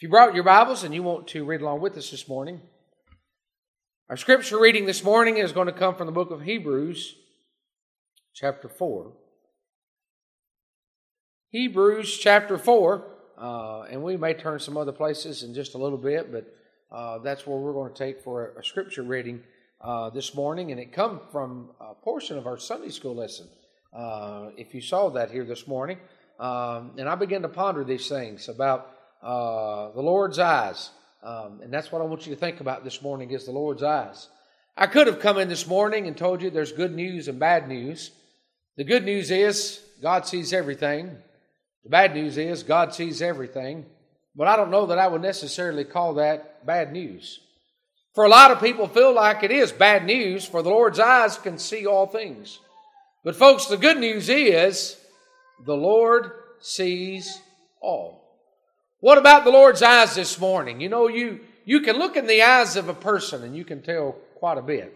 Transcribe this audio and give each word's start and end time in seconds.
If 0.00 0.04
you 0.04 0.08
brought 0.08 0.34
your 0.34 0.44
Bibles 0.44 0.82
and 0.82 0.94
you 0.94 1.02
want 1.02 1.28
to 1.28 1.44
read 1.44 1.60
along 1.60 1.82
with 1.82 1.94
us 1.98 2.10
this 2.10 2.26
morning, 2.26 2.62
our 4.08 4.16
scripture 4.16 4.58
reading 4.58 4.86
this 4.86 5.04
morning 5.04 5.36
is 5.36 5.52
going 5.52 5.66
to 5.66 5.74
come 5.74 5.94
from 5.94 6.06
the 6.06 6.12
book 6.12 6.30
of 6.30 6.40
Hebrews, 6.40 7.16
chapter 8.32 8.66
4. 8.66 9.12
Hebrews 11.50 12.16
chapter 12.16 12.56
4, 12.56 13.04
uh, 13.36 13.82
and 13.90 14.02
we 14.02 14.16
may 14.16 14.32
turn 14.32 14.58
some 14.58 14.78
other 14.78 14.90
places 14.90 15.42
in 15.42 15.52
just 15.52 15.74
a 15.74 15.78
little 15.78 15.98
bit, 15.98 16.32
but 16.32 16.46
uh, 16.90 17.18
that's 17.18 17.46
where 17.46 17.58
we're 17.58 17.74
going 17.74 17.92
to 17.92 17.98
take 17.98 18.22
for 18.22 18.54
a, 18.56 18.60
a 18.60 18.64
scripture 18.64 19.02
reading 19.02 19.42
uh, 19.82 20.08
this 20.08 20.34
morning, 20.34 20.70
and 20.70 20.80
it 20.80 20.94
comes 20.94 21.20
from 21.30 21.72
a 21.78 21.92
portion 21.92 22.38
of 22.38 22.46
our 22.46 22.56
Sunday 22.56 22.88
school 22.88 23.16
lesson. 23.16 23.48
Uh, 23.94 24.48
if 24.56 24.74
you 24.74 24.80
saw 24.80 25.10
that 25.10 25.30
here 25.30 25.44
this 25.44 25.66
morning, 25.66 25.98
um, 26.38 26.92
and 26.96 27.06
I 27.06 27.16
began 27.16 27.42
to 27.42 27.50
ponder 27.50 27.84
these 27.84 28.08
things 28.08 28.48
about 28.48 28.96
uh, 29.22 29.90
the 29.92 30.02
Lord's 30.02 30.38
eyes. 30.38 30.90
Um, 31.22 31.60
and 31.62 31.72
that's 31.72 31.92
what 31.92 32.00
I 32.00 32.06
want 32.06 32.26
you 32.26 32.34
to 32.34 32.40
think 32.40 32.60
about 32.60 32.84
this 32.84 33.02
morning 33.02 33.30
is 33.30 33.44
the 33.44 33.52
Lord's 33.52 33.82
eyes. 33.82 34.28
I 34.76 34.86
could 34.86 35.06
have 35.06 35.20
come 35.20 35.38
in 35.38 35.48
this 35.48 35.66
morning 35.66 36.06
and 36.06 36.16
told 36.16 36.40
you 36.40 36.50
there's 36.50 36.72
good 36.72 36.94
news 36.94 37.28
and 37.28 37.38
bad 37.38 37.68
news. 37.68 38.10
The 38.76 38.84
good 38.84 39.04
news 39.04 39.30
is 39.30 39.80
God 40.02 40.26
sees 40.26 40.52
everything. 40.52 41.16
The 41.84 41.90
bad 41.90 42.14
news 42.14 42.38
is 42.38 42.62
God 42.62 42.94
sees 42.94 43.20
everything. 43.20 43.84
But 44.34 44.48
I 44.48 44.56
don't 44.56 44.70
know 44.70 44.86
that 44.86 44.98
I 44.98 45.08
would 45.08 45.22
necessarily 45.22 45.84
call 45.84 46.14
that 46.14 46.64
bad 46.64 46.92
news. 46.92 47.40
For 48.14 48.24
a 48.24 48.28
lot 48.28 48.50
of 48.50 48.60
people 48.60 48.88
feel 48.88 49.14
like 49.14 49.42
it 49.42 49.50
is 49.50 49.70
bad 49.70 50.04
news, 50.04 50.44
for 50.44 50.62
the 50.62 50.70
Lord's 50.70 50.98
eyes 50.98 51.36
can 51.36 51.58
see 51.58 51.86
all 51.86 52.06
things. 52.06 52.58
But 53.22 53.36
folks, 53.36 53.66
the 53.66 53.76
good 53.76 53.98
news 53.98 54.28
is 54.28 54.98
the 55.64 55.76
Lord 55.76 56.32
sees 56.60 57.40
all. 57.80 58.29
What 59.00 59.18
about 59.18 59.44
the 59.44 59.50
Lord's 59.50 59.82
eyes 59.82 60.14
this 60.14 60.38
morning? 60.38 60.80
You 60.80 60.90
know, 60.90 61.08
you, 61.08 61.40
you 61.64 61.80
can 61.80 61.96
look 61.96 62.16
in 62.16 62.26
the 62.26 62.42
eyes 62.42 62.76
of 62.76 62.88
a 62.88 62.94
person 62.94 63.42
and 63.42 63.56
you 63.56 63.64
can 63.64 63.82
tell 63.82 64.12
quite 64.36 64.58
a 64.58 64.62
bit. 64.62 64.94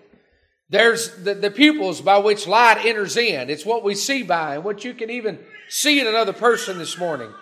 There's 0.68 1.14
the, 1.22 1.34
the 1.34 1.50
pupils 1.50 2.00
by 2.00 2.18
which 2.18 2.46
light 2.46 2.84
enters 2.84 3.16
in. 3.16 3.48
It's 3.48 3.64
what 3.64 3.82
we 3.82 3.94
see 3.94 4.22
by 4.22 4.56
and 4.56 4.64
what 4.64 4.84
you 4.84 4.92
can 4.92 5.10
even 5.10 5.38
see 5.68 6.00
in 6.00 6.06
another 6.06 6.32
person 6.32 6.78
this 6.78 6.98
morning. 6.98 7.32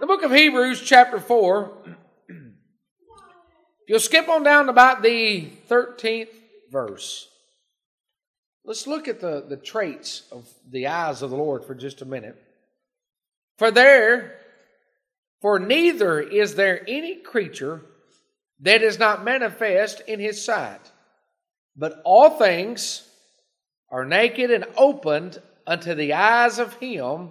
The 0.00 0.06
book 0.06 0.22
of 0.22 0.32
Hebrews, 0.32 0.82
chapter 0.82 1.20
4, 1.20 1.72
you'll 3.88 4.00
skip 4.00 4.28
on 4.28 4.42
down 4.42 4.68
about 4.68 5.02
the 5.02 5.48
13th 5.68 6.34
verse. 6.70 7.28
Let's 8.64 8.86
look 8.86 9.08
at 9.08 9.20
the, 9.20 9.44
the 9.48 9.56
traits 9.56 10.24
of 10.32 10.48
the 10.68 10.88
eyes 10.88 11.22
of 11.22 11.30
the 11.30 11.36
Lord 11.36 11.64
for 11.64 11.74
just 11.74 12.02
a 12.02 12.04
minute. 12.04 12.36
For 13.56 13.70
there 13.70 14.37
for 15.40 15.58
neither 15.58 16.20
is 16.20 16.54
there 16.54 16.84
any 16.88 17.16
creature 17.16 17.82
that 18.60 18.82
is 18.82 18.98
not 18.98 19.24
manifest 19.24 20.00
in 20.06 20.18
his 20.18 20.44
sight, 20.44 20.80
but 21.76 22.00
all 22.04 22.30
things 22.30 23.08
are 23.90 24.04
naked 24.04 24.50
and 24.50 24.66
opened 24.76 25.40
unto 25.66 25.94
the 25.94 26.12
eyes 26.14 26.58
of 26.58 26.74
him 26.74 27.30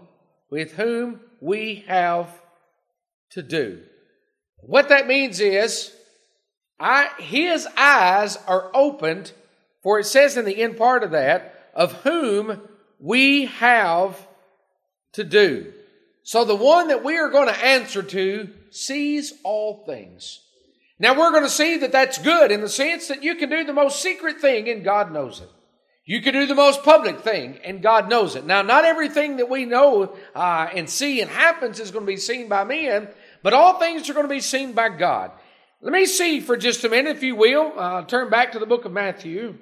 with 0.50 0.74
whom 0.74 1.20
we 1.42 1.84
have 1.88 2.30
to 3.32 3.44
do. 3.44 3.82
What 4.58 4.90
that 4.90 5.08
means 5.08 5.40
is, 5.40 5.94
I, 6.80 7.10
his 7.20 7.68
eyes 7.76 8.38
are 8.48 8.72
opened, 8.74 9.32
for 9.84 10.00
it 10.00 10.06
says 10.06 10.38
in 10.38 10.46
the 10.46 10.62
end 10.62 10.78
part 10.78 11.04
of 11.04 11.12
that, 11.12 11.72
of 11.74 11.92
whom 12.04 12.62
we 13.00 13.46
have 13.46 14.26
to 15.14 15.24
do. 15.24 15.74
So 16.28 16.44
the 16.44 16.58
one 16.58 16.90
that 16.90 17.06
we 17.06 17.18
are 17.18 17.30
going 17.30 17.48
to 17.48 17.66
answer 17.66 18.04
to 18.04 18.50
sees 18.70 19.32
all 19.46 19.86
things. 19.86 20.42
Now 21.00 21.18
we're 21.18 21.32
going 21.32 21.44
to 21.44 21.50
see 21.50 21.78
that 21.78 21.94
that's 21.94 22.18
good 22.18 22.52
in 22.52 22.60
the 22.60 22.68
sense 22.68 23.08
that 23.08 23.24
you 23.24 23.36
can 23.36 23.50
do 23.50 23.64
the 23.64 23.72
most 23.72 24.02
secret 24.02 24.42
thing 24.42 24.68
and 24.68 24.84
God 24.84 25.14
knows 25.14 25.40
it. 25.40 25.48
You 26.04 26.22
can 26.22 26.34
do 26.34 26.46
the 26.46 26.54
most 26.54 26.84
public 26.84 27.22
thing 27.22 27.60
and 27.64 27.82
God 27.82 28.10
knows 28.10 28.36
it. 28.36 28.46
Now, 28.46 28.62
not 28.62 28.84
everything 28.84 29.38
that 29.38 29.50
we 29.50 29.64
know 29.64 30.18
uh, 30.36 30.68
and 30.76 30.90
see 30.90 31.22
and 31.22 31.32
happens 31.32 31.80
is 31.80 31.92
going 31.92 32.06
to 32.06 32.12
be 32.12 32.18
seen 32.18 32.50
by 32.50 32.66
men, 32.66 33.08
but 33.42 33.54
all 33.54 33.80
things 33.80 34.10
are 34.10 34.14
going 34.14 34.28
to 34.28 34.36
be 34.36 34.42
seen 34.42 34.74
by 34.74 34.90
God. 34.90 35.32
Let 35.80 35.94
me 35.94 36.06
see 36.06 36.42
for 36.42 36.58
just 36.58 36.84
a 36.84 36.90
minute, 36.90 37.16
if 37.16 37.24
you 37.24 37.38
will. 37.38 37.72
Uh, 37.78 38.04
turn 38.04 38.30
back 38.30 38.52
to 38.52 38.60
the 38.60 38.66
book 38.66 38.84
of 38.84 38.92
Matthew. 38.92 39.58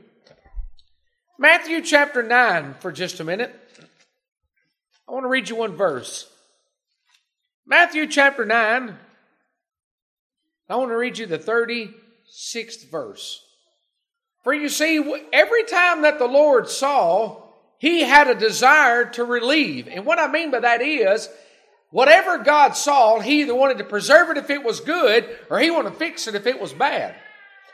Matthew 1.37 1.83
chapter 1.83 2.23
9 2.23 2.77
for 2.79 2.91
just 2.91 3.19
a 3.19 3.23
minute. 3.23 3.53
I 5.07 5.11
want 5.11 5.25
to 5.25 5.29
read 5.29 5.47
you 5.47 5.57
one 5.57 5.75
verse. 5.75 6.31
Matthew 7.67 8.05
chapter 8.05 8.45
9. 8.45 8.95
I 10.69 10.75
want 10.75 10.91
to 10.91 10.95
read 10.95 11.17
you 11.17 11.25
the 11.25 11.39
36th 11.39 12.91
verse. 12.91 13.41
For 14.43 14.53
you 14.53 14.69
see, 14.69 15.03
every 15.33 15.63
time 15.63 16.03
that 16.03 16.19
the 16.19 16.27
Lord 16.27 16.69
saw, 16.69 17.41
he 17.79 18.01
had 18.01 18.27
a 18.27 18.35
desire 18.35 19.05
to 19.05 19.23
relieve. 19.23 19.87
And 19.87 20.05
what 20.05 20.19
I 20.19 20.31
mean 20.31 20.51
by 20.51 20.59
that 20.59 20.83
is, 20.83 21.27
whatever 21.89 22.37
God 22.37 22.73
saw, 22.73 23.19
he 23.19 23.41
either 23.41 23.55
wanted 23.55 23.79
to 23.79 23.83
preserve 23.83 24.29
it 24.29 24.37
if 24.37 24.51
it 24.51 24.63
was 24.63 24.79
good, 24.79 25.27
or 25.49 25.59
he 25.59 25.71
wanted 25.71 25.89
to 25.89 25.95
fix 25.95 26.27
it 26.27 26.35
if 26.35 26.45
it 26.45 26.61
was 26.61 26.71
bad. 26.71 27.15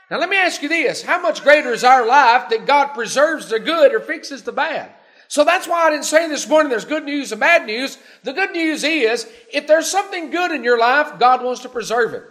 Now 0.10 0.20
let 0.20 0.30
me 0.30 0.38
ask 0.38 0.62
you 0.62 0.70
this. 0.70 1.02
How 1.02 1.22
much 1.22 1.44
greater 1.44 1.74
is 1.74 1.84
our 1.84 2.06
life 2.06 2.50
that 2.50 2.66
God 2.66 2.94
preserves 2.94 3.50
the 3.50 3.60
good 3.60 3.94
or 3.94 4.00
fixes 4.00 4.44
the 4.44 4.54
bad? 4.54 4.92
So 5.32 5.46
that's 5.46 5.66
why 5.66 5.88
I 5.88 5.92
didn't 5.92 6.04
say 6.04 6.28
this 6.28 6.46
morning 6.46 6.70
there's 6.70 6.84
good 6.84 7.06
news 7.06 7.32
and 7.32 7.40
bad 7.40 7.66
news. 7.66 7.98
The 8.24 8.34
good 8.34 8.52
news 8.52 8.84
is 8.84 9.26
if 9.54 9.66
there's 9.66 9.90
something 9.90 10.30
good 10.30 10.52
in 10.52 10.62
your 10.62 10.78
life, 10.78 11.20
God 11.20 11.42
wants 11.42 11.62
to 11.62 11.70
preserve 11.70 12.14
it. 12.14 12.24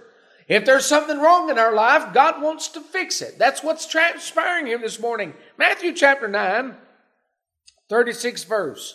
If 0.49 0.67
there's 0.67 0.85
something 0.85 1.19
wrong 1.19 1.49
in 1.49 1.59
our 1.59 1.75
life, 1.75 2.13
God 2.13 2.43
wants 2.43 2.69
to 2.69 2.83
fix 2.83 3.23
it. 3.23 3.39
That's 3.39 3.63
what's 3.63 3.87
transpiring 3.87 4.67
here 4.67 4.77
this 4.77 5.01
morning. 5.01 5.33
Matthew 5.57 5.95
chapter 5.95 6.29
9, 6.29 6.77
36 7.89 8.45
verse. 8.45 8.95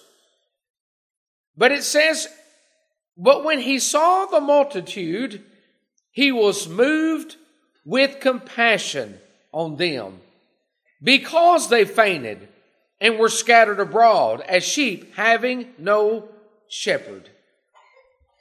But 1.57 1.71
it 1.71 1.81
says, 1.81 2.27
But 3.17 3.43
when 3.43 3.59
he 3.59 3.79
saw 3.79 4.27
the 4.27 4.39
multitude, 4.39 5.43
he 6.11 6.31
was 6.31 6.69
moved 6.69 7.37
with 7.83 8.19
compassion 8.19 9.17
on 9.51 9.77
them 9.77 10.19
because 11.01 11.69
they 11.69 11.85
fainted 11.85 12.49
and 12.99 13.19
were 13.19 13.29
scattered 13.29 13.79
abroad 13.79 14.41
as 14.41 14.63
sheep 14.63 15.15
having 15.15 15.73
no 15.77 16.29
shepherd. 16.67 17.29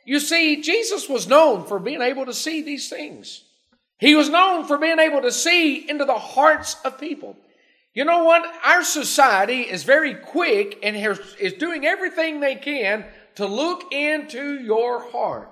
You 0.04 0.20
see, 0.20 0.60
Jesus 0.60 1.08
was 1.08 1.28
known 1.28 1.64
for 1.64 1.78
being 1.78 2.02
able 2.02 2.26
to 2.26 2.34
see 2.34 2.62
these 2.62 2.88
things. 2.88 3.44
He 3.98 4.14
was 4.14 4.28
known 4.28 4.66
for 4.66 4.76
being 4.76 4.98
able 4.98 5.22
to 5.22 5.32
see 5.32 5.88
into 5.88 6.04
the 6.04 6.18
hearts 6.18 6.76
of 6.84 6.98
people. 7.00 7.36
You 7.94 8.04
know 8.04 8.24
what? 8.24 8.44
Our 8.64 8.82
society 8.82 9.62
is 9.62 9.84
very 9.84 10.14
quick 10.14 10.80
and 10.82 10.96
is 11.38 11.52
doing 11.54 11.86
everything 11.86 12.40
they 12.40 12.56
can 12.56 13.04
to 13.36 13.46
look 13.46 13.92
into 13.92 14.60
your 14.60 15.10
heart. 15.10 15.50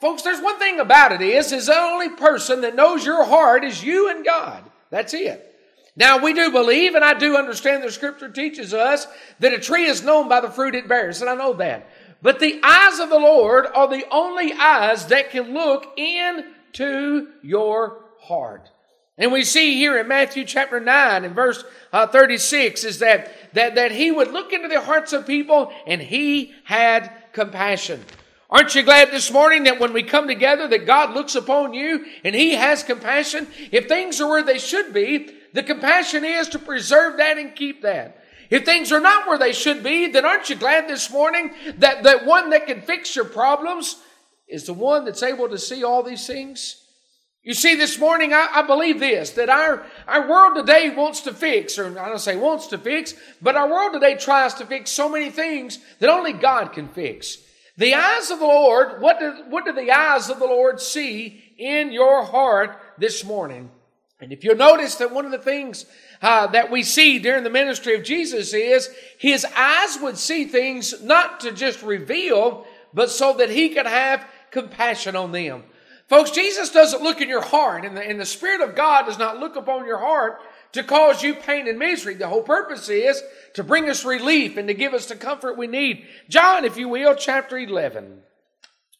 Folks, 0.00 0.22
there's 0.22 0.40
one 0.40 0.58
thing 0.58 0.78
about 0.78 1.12
it 1.12 1.20
is, 1.20 1.52
is 1.52 1.66
the 1.66 1.76
only 1.76 2.10
person 2.10 2.60
that 2.60 2.76
knows 2.76 3.04
your 3.04 3.24
heart 3.24 3.64
is 3.64 3.82
you 3.82 4.10
and 4.10 4.24
God. 4.24 4.62
That's 4.90 5.14
it. 5.14 5.55
Now 5.96 6.18
we 6.18 6.34
do 6.34 6.50
believe, 6.50 6.94
and 6.94 7.04
I 7.04 7.14
do 7.14 7.36
understand 7.36 7.82
the 7.82 7.90
scripture 7.90 8.30
teaches 8.30 8.74
us 8.74 9.06
that 9.40 9.54
a 9.54 9.58
tree 9.58 9.86
is 9.86 10.02
known 10.02 10.28
by 10.28 10.40
the 10.40 10.50
fruit 10.50 10.74
it 10.74 10.88
bears, 10.88 11.22
and 11.22 11.30
I 11.30 11.34
know 11.34 11.54
that. 11.54 11.88
But 12.20 12.38
the 12.38 12.60
eyes 12.62 12.98
of 12.98 13.08
the 13.08 13.18
Lord 13.18 13.66
are 13.74 13.88
the 13.88 14.04
only 14.10 14.52
eyes 14.52 15.06
that 15.06 15.30
can 15.30 15.54
look 15.54 15.98
into 15.98 17.28
your 17.42 18.04
heart. 18.20 18.70
And 19.18 19.32
we 19.32 19.44
see 19.44 19.76
here 19.76 19.98
in 19.98 20.08
Matthew 20.08 20.44
chapter 20.44 20.78
9 20.78 21.24
and 21.24 21.34
verse 21.34 21.64
uh, 21.92 22.06
36 22.06 22.84
is 22.84 22.98
that, 22.98 23.54
that, 23.54 23.76
that 23.76 23.92
he 23.92 24.10
would 24.10 24.30
look 24.30 24.52
into 24.52 24.68
the 24.68 24.82
hearts 24.82 25.14
of 25.14 25.26
people 25.26 25.72
and 25.86 26.02
he 26.02 26.52
had 26.64 27.10
compassion. 27.32 28.04
Aren't 28.50 28.74
you 28.74 28.82
glad 28.82 29.10
this 29.10 29.32
morning 29.32 29.64
that 29.64 29.80
when 29.80 29.92
we 29.92 30.02
come 30.02 30.28
together 30.28 30.68
that 30.68 30.86
God 30.86 31.14
looks 31.14 31.34
upon 31.34 31.72
you 31.72 32.04
and 32.24 32.34
he 32.34 32.54
has 32.54 32.82
compassion? 32.84 33.48
If 33.72 33.88
things 33.88 34.20
are 34.20 34.28
where 34.28 34.44
they 34.44 34.58
should 34.58 34.92
be, 34.92 35.30
the 35.56 35.62
compassion 35.62 36.22
is 36.22 36.48
to 36.50 36.58
preserve 36.58 37.16
that 37.16 37.38
and 37.38 37.56
keep 37.56 37.80
that. 37.80 38.22
If 38.50 38.66
things 38.66 38.92
are 38.92 39.00
not 39.00 39.26
where 39.26 39.38
they 39.38 39.54
should 39.54 39.82
be, 39.82 40.06
then 40.06 40.26
aren't 40.26 40.50
you 40.50 40.56
glad 40.56 40.86
this 40.86 41.10
morning 41.10 41.50
that 41.78 42.02
that 42.02 42.26
one 42.26 42.50
that 42.50 42.66
can 42.66 42.82
fix 42.82 43.16
your 43.16 43.24
problems 43.24 43.96
is 44.46 44.66
the 44.66 44.74
one 44.74 45.06
that's 45.06 45.22
able 45.22 45.48
to 45.48 45.56
see 45.56 45.82
all 45.82 46.02
these 46.02 46.26
things? 46.26 46.84
You 47.42 47.54
see, 47.54 47.74
this 47.74 47.98
morning 47.98 48.34
I, 48.34 48.48
I, 48.52 48.62
believe 48.66 49.00
this 49.00 49.30
that 49.30 49.48
our, 49.48 49.86
our 50.06 50.28
world 50.28 50.56
today 50.56 50.90
wants 50.90 51.22
to 51.22 51.32
fix, 51.32 51.78
or 51.78 51.98
I 51.98 52.10
don't 52.10 52.18
say 52.18 52.36
wants 52.36 52.66
to 52.66 52.76
fix, 52.76 53.14
but 53.40 53.56
our 53.56 53.70
world 53.70 53.94
today 53.94 54.14
tries 54.14 54.52
to 54.54 54.66
fix 54.66 54.90
so 54.90 55.08
many 55.08 55.30
things 55.30 55.78
that 56.00 56.10
only 56.10 56.34
God 56.34 56.74
can 56.74 56.86
fix. 56.88 57.38
The 57.78 57.94
eyes 57.94 58.30
of 58.30 58.40
the 58.40 58.44
Lord, 58.44 59.00
what 59.00 59.20
do, 59.20 59.32
what 59.48 59.64
do 59.64 59.72
the 59.72 59.90
eyes 59.90 60.28
of 60.28 60.38
the 60.38 60.44
Lord 60.44 60.82
see 60.82 61.42
in 61.56 61.92
your 61.92 62.24
heart 62.24 62.78
this 62.98 63.24
morning? 63.24 63.70
And 64.20 64.32
if 64.32 64.44
you'll 64.44 64.56
notice 64.56 64.96
that 64.96 65.12
one 65.12 65.26
of 65.26 65.30
the 65.30 65.38
things 65.38 65.84
uh, 66.22 66.46
that 66.48 66.70
we 66.70 66.82
see 66.82 67.18
during 67.18 67.44
the 67.44 67.50
ministry 67.50 67.94
of 67.94 68.02
Jesus 68.02 68.54
is 68.54 68.88
his 69.18 69.44
eyes 69.44 69.98
would 70.00 70.16
see 70.16 70.46
things 70.46 71.02
not 71.02 71.40
to 71.40 71.52
just 71.52 71.82
reveal, 71.82 72.66
but 72.94 73.10
so 73.10 73.34
that 73.34 73.50
he 73.50 73.70
could 73.70 73.86
have 73.86 74.26
compassion 74.50 75.16
on 75.16 75.32
them. 75.32 75.64
Folks, 76.08 76.30
Jesus 76.30 76.70
doesn't 76.70 77.02
look 77.02 77.20
in 77.20 77.28
your 77.28 77.42
heart, 77.42 77.84
and 77.84 77.96
the, 77.96 78.02
and 78.02 78.18
the 78.18 78.24
Spirit 78.24 78.60
of 78.60 78.76
God 78.76 79.06
does 79.06 79.18
not 79.18 79.38
look 79.38 79.56
upon 79.56 79.86
your 79.86 79.98
heart 79.98 80.40
to 80.72 80.82
cause 80.82 81.22
you 81.22 81.34
pain 81.34 81.68
and 81.68 81.78
misery. 81.78 82.14
The 82.14 82.28
whole 82.28 82.42
purpose 82.42 82.88
is 82.88 83.20
to 83.54 83.64
bring 83.64 83.90
us 83.90 84.04
relief 84.04 84.56
and 84.56 84.68
to 84.68 84.74
give 84.74 84.94
us 84.94 85.06
the 85.06 85.16
comfort 85.16 85.58
we 85.58 85.66
need. 85.66 86.06
John, 86.28 86.64
if 86.64 86.76
you 86.76 86.88
will, 86.88 87.16
chapter 87.16 87.58
11. 87.58 88.20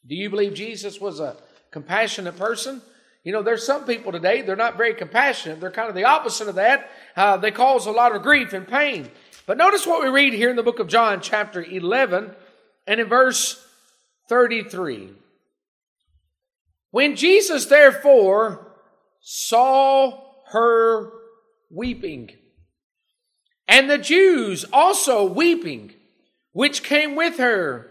Do 0.07 0.15
you 0.15 0.29
believe 0.29 0.55
Jesus 0.55 1.01
was 1.01 1.21
a 1.21 1.37
compassionate 1.71 2.37
person? 2.37 2.83
You 3.27 3.33
know, 3.33 3.43
there's 3.43 3.67
some 3.67 3.87
people 3.87 4.13
today, 4.13 4.43
they're 4.43 4.55
not 4.55 4.77
very 4.77 4.95
compassionate. 4.95 5.61
They're 5.61 5.73
kind 5.73 5.89
of 5.89 5.97
the 5.97 6.05
opposite 6.05 6.47
of 6.47 6.55
that. 6.55 6.89
Uh, 7.17 7.37
they 7.37 7.51
cause 7.51 7.85
a 7.87 7.91
lot 7.91 8.15
of 8.15 8.23
grief 8.23 8.53
and 8.53 8.69
pain. 8.69 9.11
But 9.47 9.59
notice 9.59 9.85
what 9.85 10.01
we 10.01 10.09
read 10.09 10.33
here 10.33 10.49
in 10.49 10.55
the 10.55 10.63
book 10.63 10.79
of 10.79 10.87
John, 10.87 11.21
chapter 11.21 11.61
11, 11.61 12.31
and 12.87 13.01
in 13.01 13.09
verse 13.09 13.67
33. 14.29 15.11
When 16.93 17.17
Jesus 17.17 17.67
therefore 17.67 18.65
saw 19.21 20.23
her 20.53 21.11
weeping, 21.69 22.31
and 23.67 23.91
the 23.91 23.99
Jews 23.99 24.65
also 24.73 25.25
weeping, 25.25 25.95
which 26.53 26.85
came 26.85 27.17
with 27.17 27.39
her, 27.39 27.91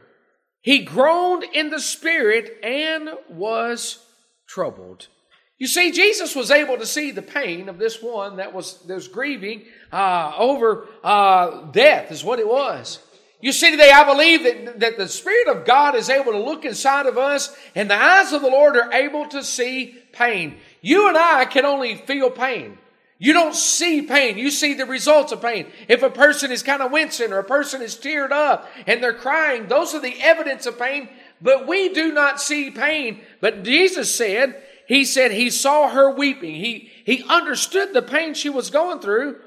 he 0.61 0.85
groaned 0.85 1.43
in 1.43 1.71
the 1.71 1.81
spirit 1.81 2.57
and 2.63 3.09
was 3.29 3.99
troubled. 4.47 5.09
You 5.57 5.67
see, 5.67 5.91
Jesus 5.91 6.35
was 6.35 6.51
able 6.51 6.77
to 6.77 6.85
see 6.85 7.11
the 7.11 7.21
pain 7.21 7.69
of 7.69 7.77
this 7.77 8.01
one 8.01 8.37
that 8.37 8.53
was, 8.53 8.81
that 8.87 8.95
was 8.95 9.07
grieving 9.07 9.63
uh, 9.91 10.33
over 10.37 10.87
uh, 11.03 11.61
death, 11.71 12.11
is 12.11 12.23
what 12.23 12.39
it 12.39 12.47
was. 12.47 12.99
You 13.39 13.53
see 13.53 13.71
today, 13.71 13.91
I 13.91 14.03
believe 14.03 14.43
that, 14.43 14.79
that 14.81 14.97
the 14.97 15.07
Spirit 15.07 15.47
of 15.47 15.65
God 15.65 15.95
is 15.95 16.09
able 16.09 16.33
to 16.33 16.43
look 16.43 16.65
inside 16.65 17.05
of 17.05 17.17
us, 17.17 17.55
and 17.73 17.89
the 17.89 17.95
eyes 17.95 18.33
of 18.33 18.41
the 18.41 18.49
Lord 18.49 18.75
are 18.75 18.91
able 18.91 19.27
to 19.29 19.43
see 19.43 19.97
pain. 20.11 20.57
You 20.81 21.07
and 21.07 21.17
I 21.17 21.45
can 21.45 21.65
only 21.65 21.95
feel 21.95 22.29
pain. 22.29 22.77
You 23.17 23.31
don't 23.31 23.55
see 23.55 24.01
pain. 24.01 24.37
You 24.37 24.51
see 24.51 24.73
the 24.73 24.85
results 24.85 25.31
of 25.31 25.41
pain. 25.41 25.67
If 25.87 26.03
a 26.03 26.09
person 26.09 26.51
is 26.51 26.63
kind 26.63 26.81
of 26.81 26.91
wincing 26.91 27.31
or 27.31 27.39
a 27.39 27.45
person 27.45 27.81
is 27.81 27.95
teared 27.95 28.31
up 28.31 28.67
and 28.87 29.01
they're 29.01 29.13
crying, 29.13 29.67
those 29.67 29.95
are 29.95 30.01
the 30.01 30.21
evidence 30.21 30.65
of 30.65 30.77
pain, 30.77 31.07
but 31.41 31.65
we 31.65 31.93
do 31.93 32.11
not 32.11 32.41
see 32.41 32.71
pain. 32.71 33.21
But 33.39 33.63
Jesus 33.63 34.13
said, 34.13 34.61
He 34.87 35.05
said 35.05 35.31
He 35.31 35.49
saw 35.49 35.89
her 35.89 36.09
weeping. 36.09 36.55
He, 36.55 36.89
he 37.05 37.23
understood 37.27 37.93
the 37.93 38.01
pain 38.01 38.33
she 38.33 38.49
was 38.49 38.69
going 38.69 38.99
through. 38.99 39.37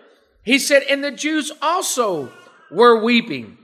He 0.42 0.58
said, 0.58 0.82
and 0.84 1.04
the 1.04 1.10
Jews 1.10 1.52
also 1.60 2.32
were 2.70 3.02
weeping. 3.02 3.58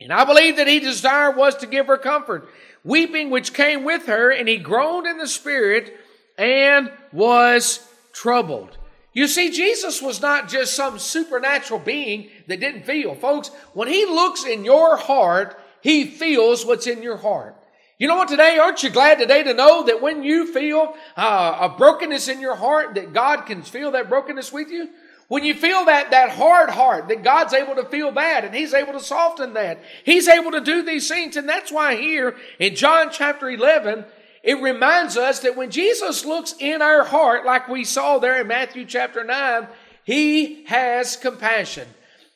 And 0.00 0.12
I 0.12 0.24
believe 0.24 0.56
that 0.56 0.66
he 0.66 0.80
desired 0.80 1.36
was 1.36 1.56
to 1.58 1.66
give 1.66 1.86
her 1.86 1.96
comfort, 1.96 2.48
weeping 2.84 3.30
which 3.30 3.54
came 3.54 3.84
with 3.84 4.06
her, 4.06 4.30
and 4.30 4.48
he 4.48 4.56
groaned 4.56 5.06
in 5.06 5.18
the 5.18 5.28
spirit 5.28 5.96
and 6.36 6.90
was 7.12 7.86
troubled. 8.12 8.76
You 9.12 9.28
see, 9.28 9.50
Jesus 9.50 10.02
was 10.02 10.20
not 10.20 10.48
just 10.48 10.74
some 10.74 10.98
supernatural 10.98 11.80
being 11.80 12.28
that 12.48 12.60
didn't 12.60 12.84
feel. 12.84 13.14
Folks, 13.14 13.48
when 13.72 13.88
he 13.88 14.04
looks 14.04 14.44
in 14.44 14.64
your 14.64 14.96
heart, 14.96 15.58
he 15.80 16.04
feels 16.04 16.66
what's 16.66 16.86
in 16.86 17.02
your 17.02 17.16
heart. 17.16 17.56
You 17.98 18.08
know 18.08 18.16
what 18.16 18.28
today? 18.28 18.58
Aren't 18.58 18.82
you 18.82 18.90
glad 18.90 19.18
today 19.18 19.42
to 19.42 19.54
know 19.54 19.84
that 19.84 20.02
when 20.02 20.22
you 20.22 20.52
feel 20.52 20.94
uh, 21.16 21.56
a 21.60 21.68
brokenness 21.70 22.28
in 22.28 22.42
your 22.42 22.54
heart, 22.54 22.94
that 22.94 23.14
God 23.14 23.46
can 23.46 23.62
feel 23.62 23.92
that 23.92 24.10
brokenness 24.10 24.52
with 24.52 24.68
you? 24.68 24.90
When 25.28 25.44
you 25.44 25.54
feel 25.54 25.86
that, 25.86 26.10
that 26.10 26.30
hard 26.30 26.68
heart, 26.68 27.08
that 27.08 27.24
God's 27.24 27.54
able 27.54 27.74
to 27.76 27.84
feel 27.84 28.12
that 28.12 28.44
and 28.44 28.54
He's 28.54 28.74
able 28.74 28.92
to 28.92 29.00
soften 29.00 29.54
that. 29.54 29.82
He's 30.04 30.28
able 30.28 30.52
to 30.52 30.60
do 30.60 30.82
these 30.82 31.08
things. 31.08 31.36
And 31.36 31.48
that's 31.48 31.72
why 31.72 31.96
here 31.96 32.36
in 32.58 32.76
John 32.76 33.08
chapter 33.10 33.48
11, 33.48 34.04
it 34.42 34.60
reminds 34.60 35.16
us 35.16 35.40
that 35.40 35.56
when 35.56 35.70
Jesus 35.70 36.26
looks 36.26 36.54
in 36.60 36.82
our 36.82 37.02
heart, 37.02 37.46
like 37.46 37.66
we 37.66 37.82
saw 37.82 38.18
there 38.18 38.40
in 38.40 38.46
Matthew 38.46 38.84
chapter 38.84 39.24
9, 39.24 39.68
He 40.04 40.64
has 40.64 41.16
compassion. 41.16 41.88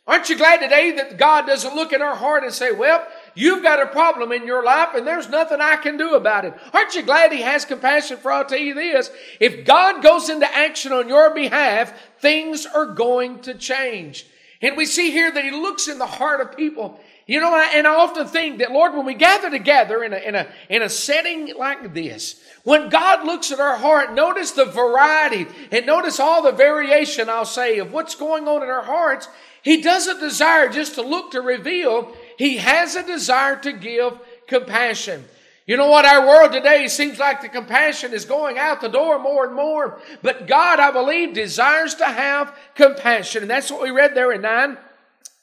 Aren't 0.07 0.29
you 0.29 0.37
glad 0.37 0.59
today 0.59 0.93
that 0.93 1.19
God 1.19 1.47
doesn't 1.47 1.77
look 1.77 1.93
in 1.93 2.03
our 2.03 2.17
heart 2.17 2.43
and 2.43 2.53
say, 2.53 2.73
well, 2.73 3.07
You've 3.35 3.62
got 3.62 3.82
a 3.82 3.87
problem 3.87 4.32
in 4.32 4.47
your 4.47 4.65
life 4.65 4.91
and 4.94 5.06
there's 5.06 5.29
nothing 5.29 5.61
I 5.61 5.77
can 5.77 5.97
do 5.97 6.15
about 6.15 6.44
it. 6.44 6.55
Aren't 6.73 6.94
you 6.94 7.03
glad 7.03 7.32
He 7.32 7.43
has 7.43 7.65
compassion 7.65 8.17
for? 8.17 8.32
I'll 8.32 8.44
tell 8.44 8.59
you 8.59 8.75
this. 8.75 9.11
If 9.38 9.65
God 9.65 10.03
goes 10.03 10.29
into 10.29 10.53
action 10.53 10.93
on 10.93 11.09
your 11.09 11.35
behalf, 11.35 11.93
things 12.19 12.67
are 12.67 12.87
going 12.87 13.41
to 13.41 13.55
change. 13.55 14.27
And 14.62 14.77
we 14.77 14.87
see 14.87 15.11
here 15.11 15.31
that 15.31 15.44
He 15.44 15.50
looks 15.50 15.88
in 15.88 15.99
the 15.99 16.06
heart 16.06 16.41
of 16.41 16.56
people. 16.56 17.00
You 17.27 17.41
know, 17.41 17.55
and 17.55 17.87
I 17.87 17.94
often 17.94 18.27
think 18.27 18.59
that, 18.59 18.73
Lord, 18.73 18.93
when 18.93 19.06
we 19.06 19.15
gather 19.15 19.50
together 19.50 20.03
in 20.03 20.12
a, 20.12 20.17
in 20.17 20.35
a, 20.35 20.49
in 20.69 20.83
a 20.83 20.88
setting 20.88 21.55
like 21.56 21.94
this, 21.94 22.43
when 22.65 22.88
God 22.88 23.25
looks 23.25 23.53
at 23.53 23.61
our 23.61 23.76
heart, 23.76 24.12
notice 24.15 24.50
the 24.50 24.65
variety 24.65 25.47
and 25.71 25.87
notice 25.87 26.19
all 26.19 26.43
the 26.43 26.50
variation, 26.50 27.29
I'll 27.29 27.44
say, 27.44 27.79
of 27.79 27.93
what's 27.93 28.17
going 28.17 28.49
on 28.49 28.65
in 28.65 28.69
our 28.69 28.83
hearts. 28.83 29.29
He 29.62 29.81
doesn't 29.81 30.19
desire 30.19 30.69
just 30.69 30.97
to 30.97 31.03
look 31.03 31.31
to 31.31 31.41
reveal. 31.41 32.12
He 32.41 32.57
has 32.57 32.97
a 32.97 33.03
desire 33.03 33.57
to 33.57 33.71
give 33.71 34.19
compassion. 34.47 35.27
You 35.67 35.77
know 35.77 35.89
what? 35.89 36.07
Our 36.07 36.27
world 36.27 36.53
today 36.53 36.89
seems 36.89 37.19
like 37.19 37.43
the 37.43 37.51
compassion 37.51 38.15
is 38.15 38.25
going 38.25 38.57
out 38.57 38.81
the 38.81 38.89
door 38.89 39.19
more 39.19 39.45
and 39.45 39.55
more. 39.55 40.01
But 40.23 40.47
God, 40.47 40.81
I 40.81 40.91
believe, 40.91 41.35
desires 41.35 41.97
to 41.97 42.07
have 42.07 42.57
compassion. 42.75 43.43
And 43.43 43.51
that's 43.51 43.71
what 43.71 43.83
we 43.83 43.91
read 43.91 44.15
there 44.15 44.33
in 44.33 44.41
9 44.41 44.79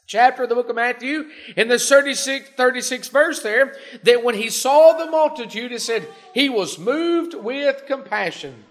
chapter 0.07 0.41
of 0.41 0.49
the 0.49 0.55
book 0.55 0.69
of 0.69 0.75
Matthew 0.75 1.25
in 1.55 1.67
the 1.67 1.77
36, 1.77 2.49
36 2.57 3.09
verse 3.09 3.43
there, 3.43 3.75
that 4.01 4.23
when 4.23 4.33
he 4.33 4.49
saw 4.49 4.93
the 4.93 5.11
multitude, 5.11 5.71
it 5.71 5.81
said 5.81 6.07
he 6.33 6.49
was 6.49 6.79
moved 6.79 7.35
with 7.35 7.85
compassion. 7.85 8.63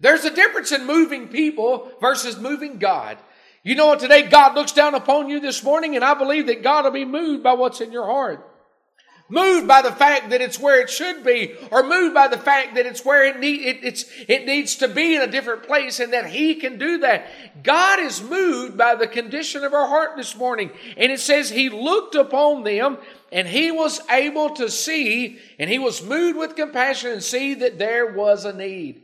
There's 0.00 0.24
a 0.24 0.34
difference 0.34 0.72
in 0.72 0.86
moving 0.86 1.28
people 1.28 1.90
versus 2.00 2.38
moving 2.38 2.78
God. 2.78 3.18
You 3.68 3.74
know 3.74 3.88
what? 3.88 4.00
Today 4.00 4.22
God 4.22 4.54
looks 4.54 4.72
down 4.72 4.94
upon 4.94 5.28
you 5.28 5.40
this 5.40 5.62
morning, 5.62 5.94
and 5.94 6.02
I 6.02 6.14
believe 6.14 6.46
that 6.46 6.62
God 6.62 6.86
will 6.86 6.90
be 6.90 7.04
moved 7.04 7.42
by 7.42 7.52
what's 7.52 7.82
in 7.82 7.92
your 7.92 8.06
heart. 8.06 8.42
Moved 9.28 9.68
by 9.68 9.82
the 9.82 9.92
fact 9.92 10.30
that 10.30 10.40
it's 10.40 10.58
where 10.58 10.80
it 10.80 10.88
should 10.88 11.22
be, 11.22 11.52
or 11.70 11.82
moved 11.82 12.14
by 12.14 12.28
the 12.28 12.38
fact 12.38 12.76
that 12.76 12.86
it's 12.86 13.04
where 13.04 13.26
it, 13.26 13.38
need, 13.38 13.60
it, 13.84 14.04
it 14.26 14.46
needs 14.46 14.76
to 14.76 14.88
be 14.88 15.16
in 15.16 15.20
a 15.20 15.30
different 15.30 15.64
place 15.64 16.00
and 16.00 16.14
that 16.14 16.24
He 16.24 16.54
can 16.54 16.78
do 16.78 16.96
that. 17.00 17.26
God 17.62 18.00
is 18.00 18.22
moved 18.22 18.78
by 18.78 18.94
the 18.94 19.06
condition 19.06 19.62
of 19.64 19.74
our 19.74 19.86
heart 19.86 20.16
this 20.16 20.34
morning. 20.34 20.70
And 20.96 21.12
it 21.12 21.20
says 21.20 21.50
He 21.50 21.68
looked 21.68 22.14
upon 22.14 22.64
them 22.64 22.96
and 23.30 23.46
He 23.46 23.70
was 23.70 24.00
able 24.08 24.48
to 24.54 24.70
see, 24.70 25.40
and 25.58 25.68
He 25.68 25.78
was 25.78 26.02
moved 26.02 26.38
with 26.38 26.56
compassion 26.56 27.10
and 27.10 27.22
see 27.22 27.52
that 27.52 27.78
there 27.78 28.14
was 28.14 28.46
a 28.46 28.54
need. 28.54 29.02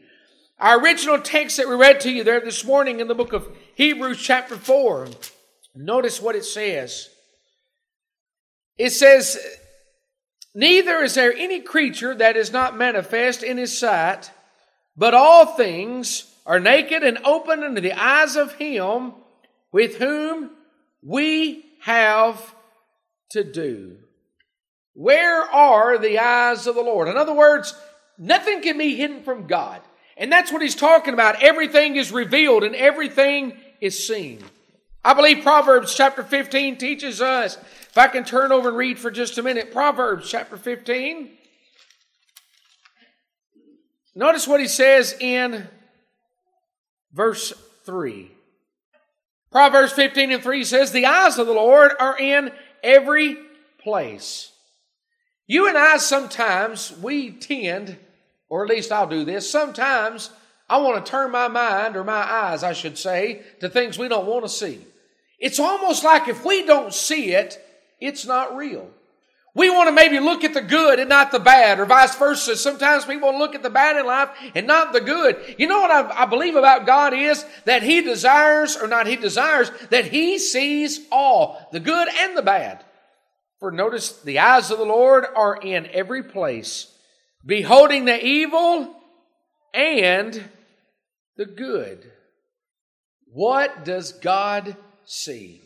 Our 0.59 0.81
original 0.81 1.19
text 1.19 1.57
that 1.57 1.69
we 1.69 1.75
read 1.75 2.01
to 2.01 2.11
you 2.13 2.23
there 2.23 2.41
this 2.41 2.65
morning 2.65 3.01
in 3.01 3.09
the 3.09 3.15
book 3.15 3.33
of 3.33 3.49
Hebrews, 3.75 4.23
chapter 4.23 4.57
4, 4.57 5.09
notice 5.75 6.23
what 6.23 6.37
it 6.37 6.45
says. 6.45 7.11
It 8.79 8.91
says, 8.91 9.37
Neither 10.55 11.03
is 11.03 11.15
there 11.15 11.33
any 11.33 11.61
creature 11.61 12.15
that 12.15 12.37
is 12.37 12.53
not 12.53 12.77
manifest 12.77 13.43
in 13.43 13.59
his 13.59 13.77
sight, 13.77 14.31
but 14.97 15.13
all 15.13 15.47
things 15.47 16.33
are 16.47 16.61
naked 16.61 17.03
and 17.03 17.19
open 17.25 17.65
unto 17.65 17.81
the 17.81 17.93
eyes 17.93 18.37
of 18.37 18.55
him 18.55 19.15
with 19.73 19.97
whom 19.97 20.51
we 21.03 21.65
have 21.81 22.55
to 23.31 23.43
do. 23.43 23.97
Where 24.93 25.43
are 25.43 25.99
the 25.99 26.21
eyes 26.21 26.69
of 26.69 26.77
the 26.77 26.83
Lord? 26.83 27.09
In 27.09 27.17
other 27.17 27.35
words, 27.35 27.75
nothing 28.17 28.63
can 28.63 28.79
be 28.79 28.95
hidden 28.95 29.25
from 29.25 29.49
God. 29.49 29.81
And 30.17 30.31
that's 30.31 30.53
what 30.53 30.63
he's 30.63 30.77
talking 30.77 31.15
about. 31.15 31.43
Everything 31.43 31.97
is 31.97 32.13
revealed 32.13 32.63
and 32.63 32.75
everything 32.75 33.59
is 33.81 34.07
seen. 34.07 34.43
I 35.05 35.13
believe 35.13 35.43
Proverbs 35.43 35.95
chapter 35.95 36.23
15 36.23 36.79
teaches 36.79 37.21
us. 37.21 37.57
If 37.57 37.99
I 37.99 38.09
can 38.09 38.25
turn 38.25 38.53
over 38.53 38.69
and 38.69 38.79
read 38.79 38.99
for 38.99 39.11
just 39.11 39.37
a 39.39 39.43
minute, 39.43 39.73
Proverbs 39.73 40.29
chapter 40.29 40.57
15. 40.57 41.31
Notice 44.15 44.47
what 44.47 44.61
he 44.61 44.69
says 44.69 45.15
in 45.21 45.69
verse 47.13 47.53
3. 47.85 48.31
Proverbs 49.51 49.93
15 49.93 50.33
and 50.33 50.43
3 50.43 50.65
says, 50.65 50.91
The 50.91 51.07
eyes 51.07 51.39
of 51.39 51.47
the 51.47 51.53
Lord 51.53 51.93
are 52.01 52.19
in 52.19 52.51
every 52.83 53.37
place. 53.79 54.53
You 55.47 55.69
and 55.69 55.77
I 55.77 55.99
sometimes, 55.99 56.97
we 57.03 57.31
tend 57.31 57.99
or 58.49 58.65
at 58.65 58.71
least 58.71 58.93
I'll 58.93 59.07
do 59.07 59.25
this. 59.25 59.49
Sometimes 59.49 60.31
I 60.69 60.79
want 60.79 61.05
to 61.05 61.11
turn 61.11 61.31
my 61.31 61.49
mind, 61.49 61.97
or 61.97 62.05
my 62.05 62.13
eyes, 62.15 62.63
I 62.63 62.73
should 62.73 62.97
say, 62.97 63.43
to 63.61 63.69
things 63.69 63.99
we 63.99 64.09
don't 64.09 64.27
want 64.27 64.45
to 64.45 64.49
see. 64.49 64.81
It's 65.39 65.61
almost 65.61 66.05
like 66.05 66.29
if 66.29 66.45
we 66.45 66.65
don't 66.65 66.95
see 66.95 67.33
it, 67.33 67.59
it's 68.01 68.25
not 68.25 68.57
real. 68.57 68.89
We 69.57 69.71
want 69.71 69.89
to 69.89 69.95
maybe 69.95 70.19
look 70.19 70.43
at 70.43 70.53
the 70.53 70.63
good 70.63 70.99
and 70.99 71.09
not 71.09 71.31
the 71.31 71.39
bad, 71.39 71.79
or 71.79 71.85
vice 71.85 72.17
versa. 72.17 72.57
Sometimes 72.57 73.07
we 73.07 73.17
want 73.17 73.35
to 73.35 73.39
look 73.39 73.55
at 73.55 73.63
the 73.63 73.71
bad 73.71 73.97
in 73.97 74.05
life 74.05 74.31
and 74.55 74.67
not 74.67 74.93
the 74.93 75.01
good. 75.01 75.55
You 75.59 75.69
know 75.69 75.81
what 75.81 75.91
I, 75.93 76.23
I, 76.23 76.27
believe 76.27 76.57
about 76.57 76.87
God 76.87 77.15
is 77.15 77.45
that 77.65 77.85
He 77.85 78.01
desires, 78.01 78.77
or 78.77 78.89
not 78.89 79.07
He 79.07 79.15
desires, 79.15 79.71
that 79.91 80.07
He 80.07 80.39
sees 80.39 81.07
all, 81.13 81.69
the 81.71 81.79
good 81.79 82.09
and 82.09 82.37
the 82.37 82.43
bad. 82.43 82.85
For 83.61 83.71
notice, 83.71 84.21
the 84.23 84.41
eyes 84.41 84.73
of 84.73 84.79
the 84.79 84.85
Lord 84.85 85.25
are 85.37 85.57
in 85.57 85.87
every 85.93 86.25
place 86.25 86.91
beholding 87.45 88.05
the 88.05 88.25
evil 88.25 88.95
and 89.73 90.49
the 91.37 91.47
good. 91.47 92.11
What 93.33 93.85
does 93.85 94.13
God 94.13 94.77
see? 95.05 95.61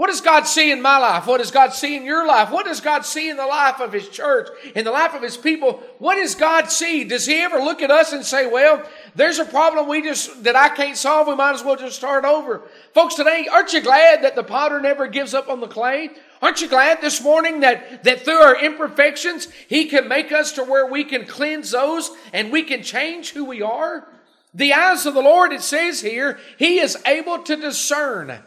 What 0.00 0.08
does 0.08 0.22
God 0.22 0.46
see 0.46 0.72
in 0.72 0.80
my 0.80 0.96
life? 0.96 1.26
What 1.26 1.38
does 1.38 1.50
God 1.50 1.74
see 1.74 1.94
in 1.94 2.04
your 2.04 2.26
life? 2.26 2.50
What 2.50 2.64
does 2.64 2.80
God 2.80 3.04
see 3.04 3.28
in 3.28 3.36
the 3.36 3.46
life 3.46 3.80
of 3.80 3.92
His 3.92 4.08
church, 4.08 4.48
in 4.74 4.86
the 4.86 4.90
life 4.90 5.12
of 5.12 5.20
His 5.20 5.36
people? 5.36 5.82
What 5.98 6.14
does 6.14 6.34
God 6.34 6.70
see? 6.70 7.04
Does 7.04 7.26
He 7.26 7.34
ever 7.42 7.58
look 7.58 7.82
at 7.82 7.90
us 7.90 8.14
and 8.14 8.24
say, 8.24 8.46
well, 8.46 8.82
there's 9.14 9.38
a 9.38 9.44
problem 9.44 9.86
we 9.86 10.00
just, 10.00 10.42
that 10.44 10.56
I 10.56 10.70
can't 10.70 10.96
solve. 10.96 11.28
We 11.28 11.34
might 11.34 11.52
as 11.52 11.62
well 11.62 11.76
just 11.76 11.96
start 11.96 12.24
over. 12.24 12.62
Folks, 12.94 13.14
today, 13.14 13.46
aren't 13.52 13.74
you 13.74 13.82
glad 13.82 14.24
that 14.24 14.36
the 14.36 14.42
potter 14.42 14.80
never 14.80 15.06
gives 15.06 15.34
up 15.34 15.50
on 15.50 15.60
the 15.60 15.68
clay? 15.68 16.08
Aren't 16.42 16.62
you 16.62 16.68
glad 16.68 17.00
this 17.00 17.22
morning 17.22 17.60
that, 17.60 18.04
that 18.04 18.24
through 18.24 18.40
our 18.40 18.62
imperfections, 18.62 19.48
He 19.68 19.86
can 19.86 20.08
make 20.08 20.32
us 20.32 20.52
to 20.52 20.64
where 20.64 20.86
we 20.86 21.04
can 21.04 21.26
cleanse 21.26 21.70
those 21.70 22.10
and 22.32 22.50
we 22.50 22.62
can 22.62 22.82
change 22.82 23.32
who 23.32 23.44
we 23.44 23.62
are? 23.62 24.08
The 24.54 24.72
eyes 24.72 25.06
of 25.06 25.14
the 25.14 25.22
Lord, 25.22 25.52
it 25.52 25.62
says 25.62 26.00
here, 26.00 26.38
He 26.58 26.78
is 26.78 26.96
able 27.06 27.38
to 27.44 27.56
discern 27.56 28.40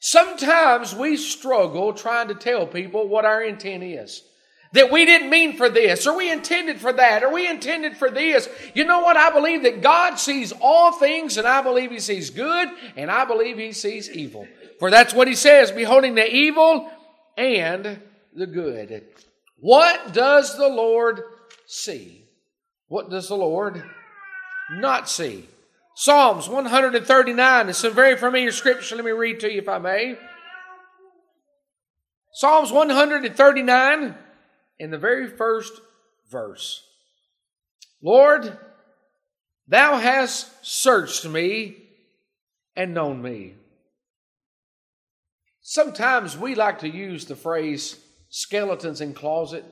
Sometimes 0.00 0.94
we 0.94 1.16
struggle 1.16 1.92
trying 1.92 2.28
to 2.28 2.34
tell 2.34 2.66
people 2.66 3.08
what 3.08 3.24
our 3.24 3.42
intent 3.42 3.82
is. 3.82 4.22
That 4.72 4.92
we 4.92 5.06
didn't 5.06 5.30
mean 5.30 5.56
for 5.56 5.70
this, 5.70 6.06
or 6.06 6.16
we 6.16 6.30
intended 6.30 6.78
for 6.78 6.92
that, 6.92 7.24
or 7.24 7.32
we 7.32 7.48
intended 7.48 7.96
for 7.96 8.10
this. 8.10 8.48
You 8.74 8.84
know 8.84 9.00
what? 9.00 9.16
I 9.16 9.30
believe 9.30 9.62
that 9.62 9.80
God 9.80 10.16
sees 10.16 10.52
all 10.60 10.92
things, 10.92 11.38
and 11.38 11.48
I 11.48 11.62
believe 11.62 11.90
He 11.90 12.00
sees 12.00 12.28
good, 12.28 12.68
and 12.94 13.10
I 13.10 13.24
believe 13.24 13.56
He 13.56 13.72
sees 13.72 14.10
evil. 14.10 14.46
For 14.78 14.90
that's 14.90 15.14
what 15.14 15.26
He 15.26 15.34
says, 15.34 15.72
beholding 15.72 16.14
the 16.14 16.30
evil 16.30 16.90
and 17.38 18.00
the 18.34 18.46
good. 18.46 19.04
What 19.60 20.12
does 20.12 20.58
the 20.58 20.68
Lord 20.68 21.22
see? 21.66 22.24
What 22.88 23.08
does 23.08 23.28
the 23.28 23.36
Lord 23.36 23.82
not 24.72 25.08
see? 25.08 25.48
Psalms 25.94 26.48
139 26.48 27.68
is 27.68 27.76
some 27.76 27.94
very 27.94 28.16
familiar 28.16 28.52
scripture. 28.52 28.96
Let 28.96 29.04
me 29.04 29.12
read 29.12 29.40
to 29.40 29.52
you 29.52 29.60
if 29.60 29.68
I 29.68 29.78
may. 29.78 30.18
Psalms 32.32 32.70
139 32.70 34.14
in 34.78 34.90
the 34.90 34.98
very 34.98 35.28
first 35.28 35.80
verse. 36.30 36.84
Lord, 38.00 38.56
thou 39.66 39.96
hast 39.96 40.64
searched 40.64 41.24
me 41.24 41.76
and 42.76 42.94
known 42.94 43.20
me. 43.22 43.54
Sometimes 45.70 46.34
we 46.34 46.54
like 46.54 46.78
to 46.78 46.88
use 46.88 47.26
the 47.26 47.36
phrase 47.36 48.00
skeletons 48.30 49.02
in 49.02 49.12
closet. 49.12 49.66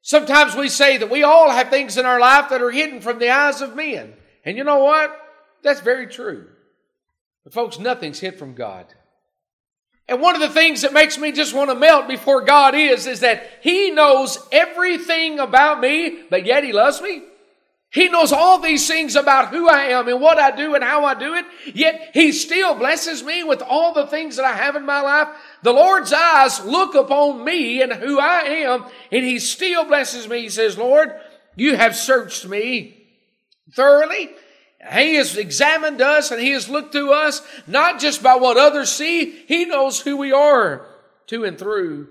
Sometimes 0.00 0.54
we 0.54 0.68
say 0.68 0.96
that 0.96 1.10
we 1.10 1.24
all 1.24 1.50
have 1.50 1.70
things 1.70 1.98
in 1.98 2.06
our 2.06 2.20
life 2.20 2.50
that 2.50 2.62
are 2.62 2.70
hidden 2.70 3.00
from 3.00 3.18
the 3.18 3.28
eyes 3.28 3.60
of 3.60 3.74
men. 3.74 4.14
And 4.44 4.56
you 4.56 4.62
know 4.62 4.78
what? 4.78 5.10
That's 5.64 5.80
very 5.80 6.06
true. 6.06 6.46
But, 7.42 7.52
folks, 7.52 7.80
nothing's 7.80 8.20
hid 8.20 8.38
from 8.38 8.54
God. 8.54 8.86
And 10.06 10.20
one 10.20 10.36
of 10.36 10.40
the 10.40 10.50
things 10.50 10.82
that 10.82 10.92
makes 10.92 11.18
me 11.18 11.32
just 11.32 11.52
want 11.52 11.70
to 11.70 11.74
melt 11.74 12.06
before 12.06 12.42
God 12.42 12.76
is, 12.76 13.08
is 13.08 13.18
that 13.18 13.42
He 13.60 13.90
knows 13.90 14.38
everything 14.52 15.40
about 15.40 15.80
me, 15.80 16.26
but 16.30 16.46
yet 16.46 16.62
He 16.62 16.72
loves 16.72 17.02
me. 17.02 17.22
He 17.90 18.08
knows 18.08 18.32
all 18.32 18.58
these 18.58 18.86
things 18.86 19.16
about 19.16 19.48
who 19.48 19.68
I 19.68 19.84
am 19.84 20.08
and 20.08 20.20
what 20.20 20.38
I 20.38 20.54
do 20.54 20.74
and 20.74 20.84
how 20.84 21.04
I 21.04 21.14
do 21.14 21.34
it, 21.34 21.46
yet 21.74 22.10
He 22.12 22.32
still 22.32 22.74
blesses 22.74 23.22
me 23.22 23.44
with 23.44 23.62
all 23.62 23.94
the 23.94 24.06
things 24.06 24.36
that 24.36 24.44
I 24.44 24.52
have 24.52 24.76
in 24.76 24.84
my 24.84 25.00
life. 25.00 25.28
The 25.62 25.72
Lord's 25.72 26.12
eyes 26.12 26.64
look 26.64 26.94
upon 26.94 27.44
me 27.44 27.80
and 27.80 27.92
who 27.92 28.18
I 28.18 28.40
am, 28.40 28.84
and 29.10 29.24
He 29.24 29.38
still 29.38 29.84
blesses 29.84 30.28
me. 30.28 30.42
He 30.42 30.48
says, 30.50 30.76
Lord, 30.76 31.12
you 31.56 31.76
have 31.76 31.96
searched 31.96 32.46
me 32.46 33.06
thoroughly 33.72 34.30
he 34.80 35.16
has 35.16 35.36
examined 35.36 36.00
us 36.00 36.30
and 36.30 36.40
He 36.40 36.52
has 36.52 36.68
looked 36.68 36.92
through 36.92 37.12
us, 37.12 37.42
not 37.66 38.00
just 38.00 38.22
by 38.22 38.36
what 38.36 38.56
others 38.56 38.90
see, 38.90 39.30
He 39.46 39.64
knows 39.64 40.00
who 40.00 40.16
we 40.16 40.32
are 40.32 40.86
to 41.26 41.44
and 41.44 41.58
through. 41.58 42.08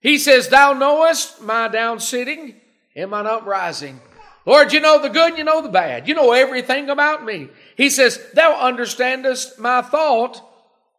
He 0.00 0.18
says, 0.18 0.48
Thou 0.48 0.72
knowest 0.72 1.42
my 1.42 1.68
down 1.68 2.00
sitting 2.00 2.54
and 2.96 3.10
my 3.10 3.20
uprising. 3.20 4.00
Lord, 4.46 4.72
you 4.72 4.80
know 4.80 5.00
the 5.00 5.08
good, 5.08 5.36
you 5.36 5.44
know 5.44 5.62
the 5.62 5.68
bad. 5.68 6.08
You 6.08 6.14
know 6.14 6.32
everything 6.32 6.88
about 6.88 7.24
me. 7.24 7.48
He 7.76 7.90
says, 7.90 8.18
Thou 8.34 8.58
understandest 8.58 9.58
my 9.58 9.82
thought 9.82 10.42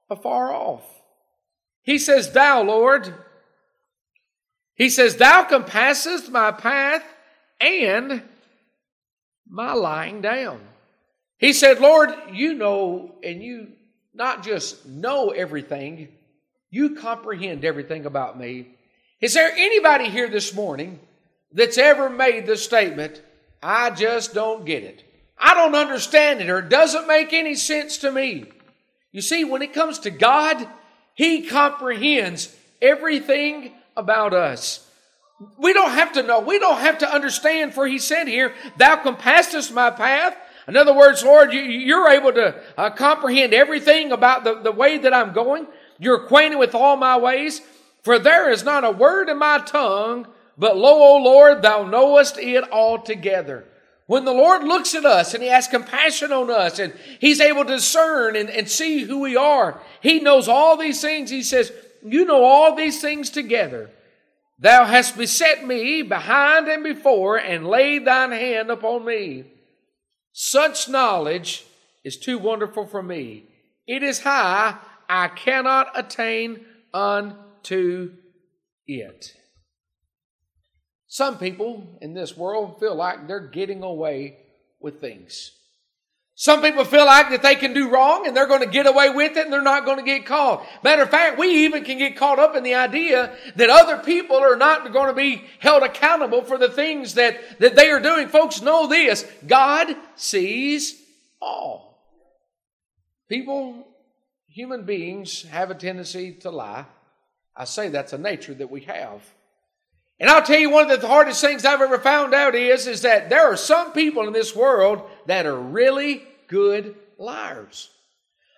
afar 0.10 0.54
off. 0.54 0.84
He 1.82 1.98
says, 1.98 2.32
Thou, 2.32 2.64
Lord. 2.64 3.14
He 4.76 4.90
says, 4.90 5.16
Thou 5.16 5.44
compassest 5.44 6.30
my 6.30 6.52
path 6.52 7.04
and 7.60 8.24
my 9.48 9.74
lying 9.74 10.22
down. 10.22 10.62
He 11.38 11.54
said, 11.54 11.80
Lord, 11.80 12.10
you 12.32 12.54
know, 12.54 13.16
and 13.24 13.42
you 13.42 13.70
not 14.14 14.44
just 14.44 14.86
know 14.86 15.30
everything, 15.30 16.10
you 16.70 16.96
comprehend 16.96 17.66
everything 17.66 18.06
about 18.06 18.40
me. 18.40 18.68
Is 19.20 19.34
there 19.34 19.52
anybody 19.52 20.10
here 20.10 20.30
this 20.30 20.54
morning 20.54 21.00
that's 21.52 21.78
ever 21.78 22.10
made 22.10 22.46
the 22.46 22.58
statement, 22.58 23.22
I 23.62 23.92
just 23.92 24.34
don't 24.34 24.66
get 24.66 24.84
it? 24.84 25.04
I 25.38 25.54
don't 25.54 25.76
understand 25.76 26.42
it 26.42 26.50
or 26.50 26.60
it 26.60 26.70
doesn't 26.70 27.08
make 27.08 27.34
any 27.34 27.56
sense 27.56 27.98
to 28.00 28.12
me. 28.12 28.46
You 29.12 29.22
see, 29.22 29.44
when 29.44 29.62
it 29.62 29.74
comes 29.74 30.00
to 30.00 30.10
God, 30.12 30.68
He 31.16 31.48
comprehends 31.48 32.56
everything 32.82 33.74
about 33.98 34.34
us. 34.34 34.88
We 35.58 35.74
don't 35.74 35.92
have 35.92 36.14
to 36.14 36.24
know. 36.24 36.40
We 36.40 36.60
don't 36.60 36.80
have 36.80 37.00
to 37.00 37.12
understand, 37.12 37.74
for 37.74 37.88
He 37.88 38.00
said 38.00 38.28
here, 38.28 38.54
Thou 38.78 38.98
compassest 38.98 39.74
my 39.74 39.90
path. 39.90 40.38
In 40.68 40.78
other 40.78 40.94
words, 40.94 41.24
Lord, 41.24 41.52
you, 41.54 41.96
are 41.96 42.10
able 42.10 42.32
to 42.34 42.62
uh, 42.78 42.92
comprehend 42.92 43.54
everything 43.54 44.12
about 44.12 44.44
the, 44.44 44.62
the 44.62 44.72
way 44.72 45.00
that 45.00 45.14
I'm 45.14 45.34
going. 45.34 45.66
You're 46.00 46.24
acquainted 46.24 46.58
with 46.58 46.76
all 46.76 46.96
my 46.96 47.18
ways. 47.18 47.62
For 48.04 48.20
there 48.20 48.50
is 48.50 48.64
not 48.64 48.84
a 48.84 48.92
word 48.92 49.30
in 49.30 49.38
my 49.38 49.60
tongue, 49.60 50.28
but 50.62 50.78
lo, 50.78 50.94
O 50.94 51.18
Lord, 51.18 51.64
thou 51.64 51.86
knowest 51.86 52.38
it 52.38 52.72
altogether. 52.72 53.66
When 54.06 54.26
the 54.26 54.32
Lord 54.32 54.64
looks 54.64 54.94
at 54.94 55.06
us 55.06 55.34
and 55.34 55.42
He 55.42 55.50
has 55.50 55.68
compassion 55.68 56.32
on 56.32 56.52
us 56.52 56.78
and 56.78 56.94
He's 57.20 57.42
able 57.42 57.66
to 57.66 57.78
discern 57.78 58.36
and, 58.36 58.48
and 58.48 58.70
see 58.70 59.02
who 59.02 59.22
we 59.22 59.36
are, 59.36 59.82
He 60.02 60.20
knows 60.20 60.48
all 60.48 60.78
these 60.78 61.02
things. 61.02 61.32
He 61.32 61.42
says, 61.42 61.72
You 62.04 62.26
know 62.26 62.44
all 62.44 62.76
these 62.76 63.02
things 63.02 63.32
together. 63.32 63.90
Thou 64.60 64.86
hast 64.86 65.18
beset 65.18 65.66
me 65.66 66.04
behind 66.04 66.68
and 66.68 66.84
before 66.84 67.38
and 67.38 67.66
laid 67.66 68.06
thine 68.06 68.32
hand 68.32 68.70
upon 68.70 69.04
me. 69.04 69.46
Such 70.32 70.88
knowledge 70.90 71.66
is 72.04 72.18
too 72.18 72.38
wonderful 72.38 72.86
for 72.86 73.02
me. 73.02 73.46
It 73.88 74.04
is 74.04 74.20
high, 74.20 74.78
I 75.10 75.30
cannot 75.30 75.88
attain 75.96 76.64
unto 76.94 78.12
it. 78.86 79.41
Some 81.12 81.40
people 81.40 81.86
in 82.00 82.14
this 82.14 82.38
world 82.38 82.80
feel 82.80 82.96
like 82.96 83.28
they're 83.28 83.42
getting 83.46 83.84
away 83.84 84.38
with 84.80 85.02
things. 85.02 85.52
Some 86.36 86.62
people 86.62 86.86
feel 86.86 87.06
like 87.06 87.32
that 87.32 87.44
they 87.44 87.56
can 87.56 87.74
do 87.74 87.90
wrong 87.90 88.26
and 88.26 88.36
they're 88.36 88.48
going 88.48 88.64
to 88.64 88.70
get 88.70 88.88
away 88.88 89.10
with 89.10 89.36
it 89.36 89.44
and 89.44 89.52
they're 89.52 89.62
not 89.62 89.84
going 89.84 89.98
to 89.98 90.06
get 90.06 90.26
caught. 90.26 90.66
Matter 90.86 91.02
of 91.02 91.10
fact, 91.10 91.38
we 91.38 91.66
even 91.66 91.84
can 91.84 91.98
get 91.98 92.16
caught 92.16 92.40
up 92.40 92.56
in 92.56 92.64
the 92.64 92.76
idea 92.76 93.36
that 93.58 93.70
other 93.70 93.98
people 93.98 94.38
are 94.38 94.56
not 94.56 94.94
going 94.94 95.10
to 95.10 95.14
be 95.14 95.44
held 95.60 95.84
accountable 95.84 96.44
for 96.44 96.58
the 96.58 96.70
things 96.70 97.16
that, 97.16 97.60
that 97.60 97.76
they 97.76 97.90
are 97.90 98.00
doing. 98.00 98.30
Folks, 98.30 98.62
know 98.62 98.88
this. 98.88 99.30
God 99.46 99.94
sees 100.16 100.98
all. 101.42 102.02
People, 103.28 103.86
human 104.48 104.86
beings 104.86 105.44
have 105.44 105.72
a 105.72 105.76
tendency 105.76 106.32
to 106.36 106.52
lie. 106.52 106.86
I 107.54 107.66
say 107.66 107.90
that's 107.90 108.14
a 108.14 108.18
nature 108.18 108.54
that 108.54 108.72
we 108.72 108.80
have. 108.84 109.22
And 110.22 110.30
I'll 110.30 110.44
tell 110.44 110.60
you 110.60 110.70
one 110.70 110.92
of 110.92 111.02
the 111.02 111.08
hardest 111.08 111.42
things 111.42 111.66
I've 111.66 111.82
ever 111.82 111.98
found 111.98 112.36
out 112.36 112.54
is, 112.54 112.86
is 112.86 113.02
that 113.02 113.32
there 113.32 113.52
are 113.52 113.58
some 113.58 113.92
people 113.92 114.28
in 114.28 114.34
this 114.34 114.56
world 114.56 115.02
that 115.26 115.48
are 115.48 115.60
really 115.60 116.22
good 116.48 116.96
liars. 117.18 117.90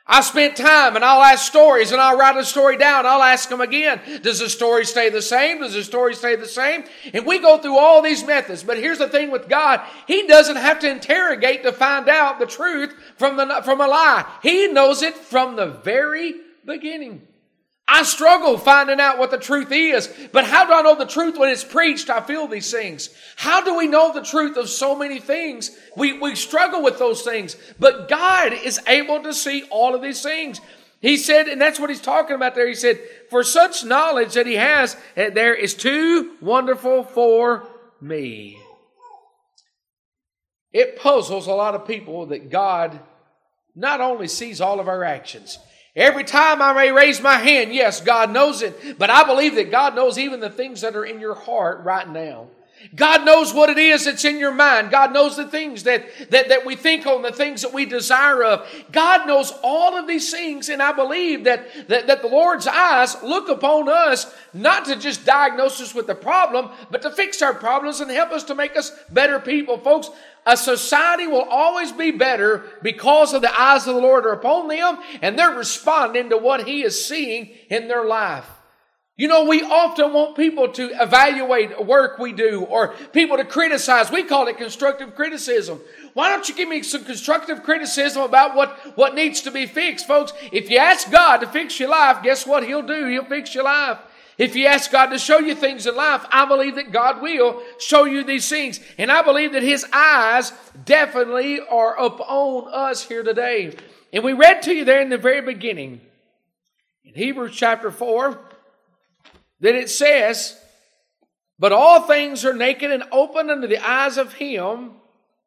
I 0.06 0.20
spent 0.20 0.58
time 0.58 0.98
and 0.98 1.06
I'll 1.06 1.24
ask 1.24 1.46
stories 1.46 1.94
and 1.94 2.02
I'll 2.02 2.18
write 2.18 2.36
a 2.36 2.44
story 2.44 2.76
down. 2.76 3.06
I'll 3.06 3.24
ask 3.24 3.48
them 3.48 3.62
again. 3.62 4.02
Does 4.22 4.40
the 4.40 4.50
story 4.50 4.84
stay 4.84 5.10
the 5.10 5.22
same? 5.22 5.62
Does 5.62 5.74
the 5.74 5.86
story 5.86 6.16
stay 6.16 6.36
the 6.36 6.46
same? 6.46 6.84
And 7.14 7.26
we 7.26 7.40
go 7.40 7.58
through 7.58 7.78
all 7.78 8.02
these 8.02 8.26
methods. 8.26 8.62
But 8.62 8.76
here's 8.76 8.98
the 8.98 9.08
thing 9.08 9.32
with 9.32 9.48
God. 9.48 9.80
He 10.06 10.28
doesn't 10.28 10.58
have 10.58 10.80
to 10.80 10.92
interrogate 10.92 11.64
to 11.64 11.72
find 11.72 12.10
out 12.10 12.40
the 12.40 12.46
truth 12.46 12.94
from, 13.16 13.38
the, 13.38 13.62
from 13.64 13.80
a 13.80 13.88
lie. 13.88 14.30
He 14.42 14.68
knows 14.68 15.02
it 15.02 15.16
from 15.16 15.56
the 15.56 15.68
very 15.68 16.36
beginning. 16.66 17.26
I 17.88 18.04
struggle 18.04 18.58
finding 18.58 19.02
out 19.02 19.18
what 19.18 19.30
the 19.30 19.38
truth 19.38 19.72
is, 19.72 20.10
but 20.32 20.46
how 20.46 20.66
do 20.66 20.74
I 20.74 20.82
know 20.82 20.96
the 20.96 21.06
truth 21.06 21.38
when 21.38 21.50
it's 21.50 21.66
preached? 21.66 22.10
I 22.10 22.22
feel 22.22 22.48
these 22.48 22.72
things. 22.72 23.10
How 23.36 23.62
do 23.62 23.76
we 23.76 23.88
know 23.88 24.14
the 24.14 24.24
truth 24.24 24.56
of 24.56 24.70
so 24.70 24.96
many 24.96 25.20
things? 25.20 25.72
We, 25.98 26.18
we 26.18 26.36
struggle 26.36 26.82
with 26.82 26.98
those 26.98 27.24
things, 27.24 27.58
but 27.80 28.08
God 28.08 28.54
is 28.54 28.80
able 28.88 29.22
to 29.24 29.34
see 29.34 29.64
all 29.70 29.96
of 29.96 30.02
these 30.02 30.24
things. 30.24 30.62
He 31.02 31.18
said, 31.18 31.50
and 31.50 31.60
that's 31.60 31.82
what 31.82 31.90
he's 31.90 32.00
talking 32.00 32.38
about 32.38 32.56
there. 32.56 32.68
He 32.68 32.76
said, 32.76 33.02
for 33.30 33.44
such 33.44 33.84
knowledge 33.84 34.36
that 34.36 34.48
he 34.48 34.56
has, 34.56 34.96
eh, 35.18 35.30
there 35.32 35.54
is 35.54 35.74
too 35.74 36.38
wonderful 36.40 37.04
for 37.04 37.68
me. 38.00 38.58
It 40.72 40.98
puzzles 40.98 41.48
a 41.48 41.54
lot 41.54 41.76
of 41.76 41.86
people 41.86 42.28
that 42.28 42.50
God 42.50 43.02
not 43.76 44.00
only 44.00 44.30
sees 44.30 44.62
all 44.62 44.80
of 44.80 44.88
our 44.88 45.04
actions, 45.04 45.60
Every 45.96 46.24
time 46.24 46.62
I 46.62 46.74
may 46.74 46.92
raise 46.92 47.22
my 47.22 47.38
hand, 47.38 47.74
yes, 47.74 48.02
God 48.02 48.32
knows 48.32 48.64
it, 48.64 48.98
but 48.98 49.12
I 49.12 49.24
believe 49.24 49.56
that 49.56 49.70
God 49.70 49.96
knows 49.96 50.18
even 50.18 50.40
the 50.40 50.50
things 50.50 50.82
that 50.82 50.96
are 50.96 51.06
in 51.06 51.20
your 51.20 51.36
heart 51.36 51.84
right 51.84 52.10
now. 52.10 52.48
God 52.96 53.26
knows 53.26 53.54
what 53.54 53.70
it 53.70 53.78
is 53.78 54.06
that's 54.06 54.26
in 54.26 54.40
your 54.40 54.54
mind. 54.54 54.92
God 54.92 55.14
knows 55.14 55.38
the 55.38 55.48
things 55.48 55.84
that, 55.84 56.06
that, 56.32 56.50
that 56.50 56.66
we 56.66 56.76
think 56.76 57.06
on, 57.06 57.22
the 57.22 57.32
things 57.32 57.62
that 57.62 57.74
we 57.74 57.86
desire 57.86 58.44
of. 58.44 58.68
God 58.92 59.26
knows 59.26 59.54
all 59.64 59.98
of 59.98 60.08
these 60.08 60.30
things, 60.32 60.68
and 60.68 60.82
I 60.82 60.92
believe 60.92 61.46
that, 61.46 61.88
that, 61.88 62.08
that 62.08 62.22
the 62.22 62.28
Lord's 62.28 62.68
eyes 62.68 63.16
look 63.24 63.48
upon 63.48 63.88
us 63.88 64.34
not 64.54 64.86
to 64.86 64.96
just 64.96 65.26
diagnose 65.26 65.80
us 65.80 65.96
with 65.96 66.08
the 66.08 66.16
problem, 66.16 66.70
but 66.92 67.02
to 67.04 67.12
fix 67.12 67.42
our 67.42 67.54
problems 67.54 68.02
and 68.02 68.12
help 68.12 68.32
us 68.32 68.44
to 68.46 68.56
make 68.56 68.76
us 68.76 68.92
better 69.10 69.40
people. 69.40 69.78
Folks, 69.78 70.10
a 70.46 70.58
society 70.58 71.28
will 71.28 71.48
always 71.50 71.92
be 71.92 72.12
better 72.12 72.64
because 72.82 73.34
of 73.34 73.42
the 73.42 73.62
eyes 73.62 73.88
of 73.88 73.96
the 73.96 74.02
Lord 74.02 74.26
are 74.26 74.34
upon 74.34 74.68
them, 74.68 74.98
and 75.22 75.38
they're 75.38 75.56
responding 75.56 76.30
to 76.30 76.38
what 76.38 76.68
He 76.68 76.84
is 76.84 77.06
seeing 77.06 77.50
in 77.70 77.88
their 77.88 78.06
life. 78.06 78.50
You 79.16 79.28
know, 79.28 79.46
we 79.46 79.62
often 79.62 80.12
want 80.12 80.36
people 80.36 80.70
to 80.70 80.90
evaluate 81.00 81.86
work 81.86 82.18
we 82.18 82.34
do 82.34 82.64
or 82.64 82.96
people 83.14 83.38
to 83.38 83.46
criticize. 83.46 84.10
We 84.10 84.24
call 84.24 84.48
it 84.48 84.58
constructive 84.58 85.14
criticism. 85.14 85.80
Why 86.16 86.30
don't 86.30 86.50
you 86.50 86.56
give 86.56 86.68
me 86.68 86.82
some 86.82 87.06
constructive 87.06 87.62
criticism 87.62 88.24
about 88.24 88.56
what, 88.56 88.72
what 88.98 89.14
needs 89.14 89.42
to 89.42 89.52
be 89.52 89.68
fixed, 89.68 90.08
folks? 90.08 90.34
If 90.52 90.72
you 90.72 90.80
ask 90.80 91.12
God 91.12 91.38
to 91.38 91.48
fix 91.48 91.80
your 91.80 91.90
life, 91.90 92.24
guess 92.24 92.48
what 92.48 92.66
He'll 92.66 92.82
do? 92.82 93.06
He'll 93.06 93.26
fix 93.26 93.54
your 93.54 93.66
life. 93.66 94.00
If 94.38 94.56
you 94.56 94.66
ask 94.66 94.92
God 94.92 95.08
to 95.08 95.20
show 95.20 95.40
you 95.40 95.54
things 95.54 95.86
in 95.86 95.96
life, 95.96 96.26
I 96.32 96.46
believe 96.46 96.76
that 96.76 96.92
God 96.92 97.22
will 97.22 97.62
show 97.80 98.06
you 98.06 98.24
these 98.24 98.50
things. 98.50 98.80
And 98.98 99.12
I 99.12 99.22
believe 99.22 99.54
that 99.54 99.64
His 99.64 99.86
eyes 99.94 100.52
definitely 100.86 101.60
are 101.60 101.96
upon 102.00 102.74
us 102.74 103.08
here 103.08 103.24
today. 103.24 103.76
And 104.12 104.24
we 104.24 104.34
read 104.34 104.64
to 104.64 104.74
you 104.74 104.86
there 104.86 105.02
in 105.02 105.10
the 105.10 105.18
very 105.18 105.42
beginning, 105.42 106.02
in 107.04 107.14
Hebrews 107.14 107.56
chapter 107.56 107.92
4, 107.92 108.40
that 109.60 109.76
it 109.76 109.90
says, 109.90 110.60
But 111.60 111.72
all 111.72 112.02
things 112.02 112.44
are 112.44 112.54
naked 112.54 112.92
and 112.92 113.04
open 113.12 113.50
unto 113.50 113.68
the 113.68 113.86
eyes 113.88 114.18
of 114.18 114.34
him 114.34 114.92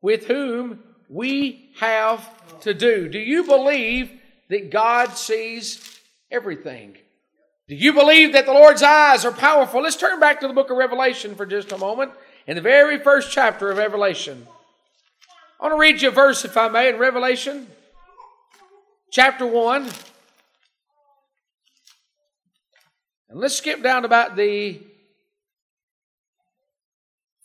with 0.00 0.26
whom 0.26 0.81
we 1.09 1.71
have 1.78 2.61
to 2.61 2.73
do. 2.73 3.09
Do 3.09 3.19
you 3.19 3.45
believe 3.45 4.11
that 4.49 4.71
God 4.71 5.16
sees 5.16 6.00
everything? 6.31 6.97
Do 7.68 7.75
you 7.75 7.92
believe 7.92 8.32
that 8.32 8.46
the 8.46 8.52
Lord's 8.52 8.82
eyes 8.82 9.25
are 9.25 9.32
powerful? 9.32 9.82
Let's 9.82 9.96
turn 9.96 10.20
back 10.20 10.40
to 10.40 10.49
the 10.49 10.54
book 10.54 10.70
of 10.70 10.76
Revelation 10.76 11.35
for 11.35 11.44
just 11.44 11.73
a 11.73 11.78
moment. 11.78 12.12
In 12.46 12.54
the 12.54 12.62
very 12.62 12.99
first 12.99 13.32
chapter 13.32 13.70
of 13.73 13.78
Revelation. 13.78 14.46
I 15.58 15.64
want 15.64 15.75
to 15.75 15.80
read 15.80 16.00
you 16.00 16.08
a 16.08 16.12
verse, 16.12 16.44
if 16.44 16.56
I 16.56 16.68
may, 16.68 16.88
in 16.88 16.99
Revelation 16.99 17.66
chapter 19.11 19.44
1. 19.44 19.88
And 23.30 23.40
let's 23.40 23.56
skip 23.56 23.82
down 23.82 24.02
to 24.02 24.06
about 24.06 24.37
the 24.37 24.80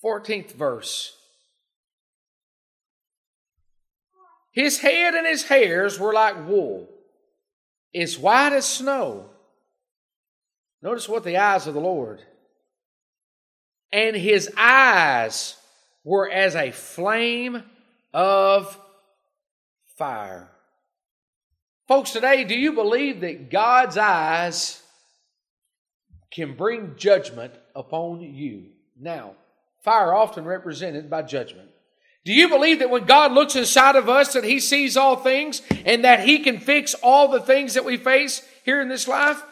14th 0.04 0.52
verse. 0.52 1.16
His 4.52 4.80
head 4.82 5.16
and 5.16 5.26
his 5.26 5.46
hairs 5.46 5.98
were 5.98 6.14
like 6.14 6.48
wool, 6.48 6.90
as 7.96 8.20
white 8.20 8.54
as 8.54 8.68
snow. 8.68 9.31
Notice 10.82 11.08
what 11.08 11.24
the 11.24 11.38
eyes 11.38 11.68
of 11.68 11.74
the 11.74 11.80
Lord. 11.80 12.22
And 13.92 14.16
his 14.16 14.50
eyes 14.58 15.58
were 16.04 16.30
as 16.30 16.56
a 16.56 16.72
flame 16.72 17.64
of 18.14 18.80
fire. 19.98 20.50
Folks, 21.88 22.12
today, 22.12 22.44
do 22.44 22.56
you 22.56 22.72
believe 22.72 23.22
that 23.22 23.52
God's 23.52 23.98
eyes 23.98 24.82
can 26.32 26.56
bring 26.56 26.96
judgment 26.96 27.54
upon 27.76 28.22
you. 28.22 28.68
Now, 29.00 29.34
fire 29.84 30.14
often 30.14 30.46
represented 30.46 31.10
by 31.10 31.24
judgment. 31.24 31.70
Do 32.24 32.34
you 32.34 32.50
believe 32.50 32.80
that 32.80 32.90
when 32.90 33.06
God 33.06 33.32
looks 33.32 33.56
inside 33.56 33.96
of 33.96 34.08
us 34.08 34.34
that 34.34 34.44
he 34.44 34.60
sees 34.60 34.96
all 34.96 35.16
things 35.16 35.62
and 35.86 36.06
that 36.06 36.22
he 36.22 36.40
can 36.40 36.60
fix 36.60 36.94
all 36.94 37.28
the 37.28 37.42
things 37.42 37.74
that 37.74 37.86
we 37.86 37.98
face 37.98 38.48
here 38.64 38.80
in 38.80 38.90
this 38.90 39.08
life? 39.08 39.44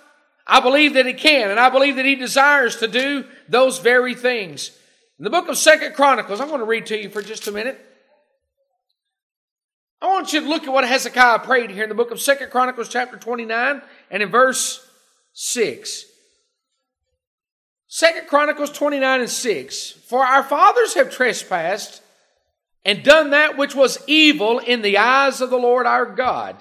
I 0.49 0.59
believe 0.62 0.95
that 0.95 1.05
he 1.05 1.13
can 1.13 1.51
and 1.51 1.59
I 1.59 1.69
believe 1.69 1.95
that 1.97 2.05
he 2.05 2.15
desires 2.15 2.77
to 2.77 2.88
do 2.88 3.23
those 3.47 3.77
very 3.77 4.15
things. 4.15 4.71
In 5.19 5.23
the 5.23 5.29
book 5.29 5.47
of 5.47 5.57
Second 5.57 5.93
Chronicles, 5.93 6.41
I'm 6.41 6.47
going 6.47 6.59
to 6.59 6.65
read 6.65 6.88
to 6.88 6.99
you 6.99 7.09
for 7.09 7.21
just 7.21 7.47
a 7.47 7.51
minute. 7.51 7.79
I 10.01 10.07
want 10.07 10.33
you 10.33 10.41
to 10.41 10.49
look 10.49 10.63
at 10.63 10.73
what 10.73 10.88
Hezekiah 10.88 11.39
prayed 11.39 11.69
here 11.69 11.83
in 11.83 11.89
the 11.89 11.95
book 11.95 12.12
of 12.12 12.19
Second 12.19 12.49
Chronicles 12.49 12.89
chapter 12.89 13.17
29 13.17 13.81
and 14.09 14.23
in 14.23 14.29
verse 14.29 14.85
6. 15.33 16.05
Second 17.88 18.27
Chronicles 18.27 18.71
29 18.71 19.21
and 19.21 19.29
6. 19.29 19.91
For 19.91 20.25
our 20.25 20.43
fathers 20.43 20.95
have 20.95 21.12
trespassed 21.12 22.01
and 22.85 23.03
done 23.03 23.31
that 23.31 23.57
which 23.57 23.75
was 23.75 24.01
evil 24.07 24.59
in 24.59 24.81
the 24.81 24.97
eyes 24.97 25.41
of 25.41 25.49
the 25.49 25.57
Lord 25.57 25.85
our 25.85 26.05
God 26.05 26.55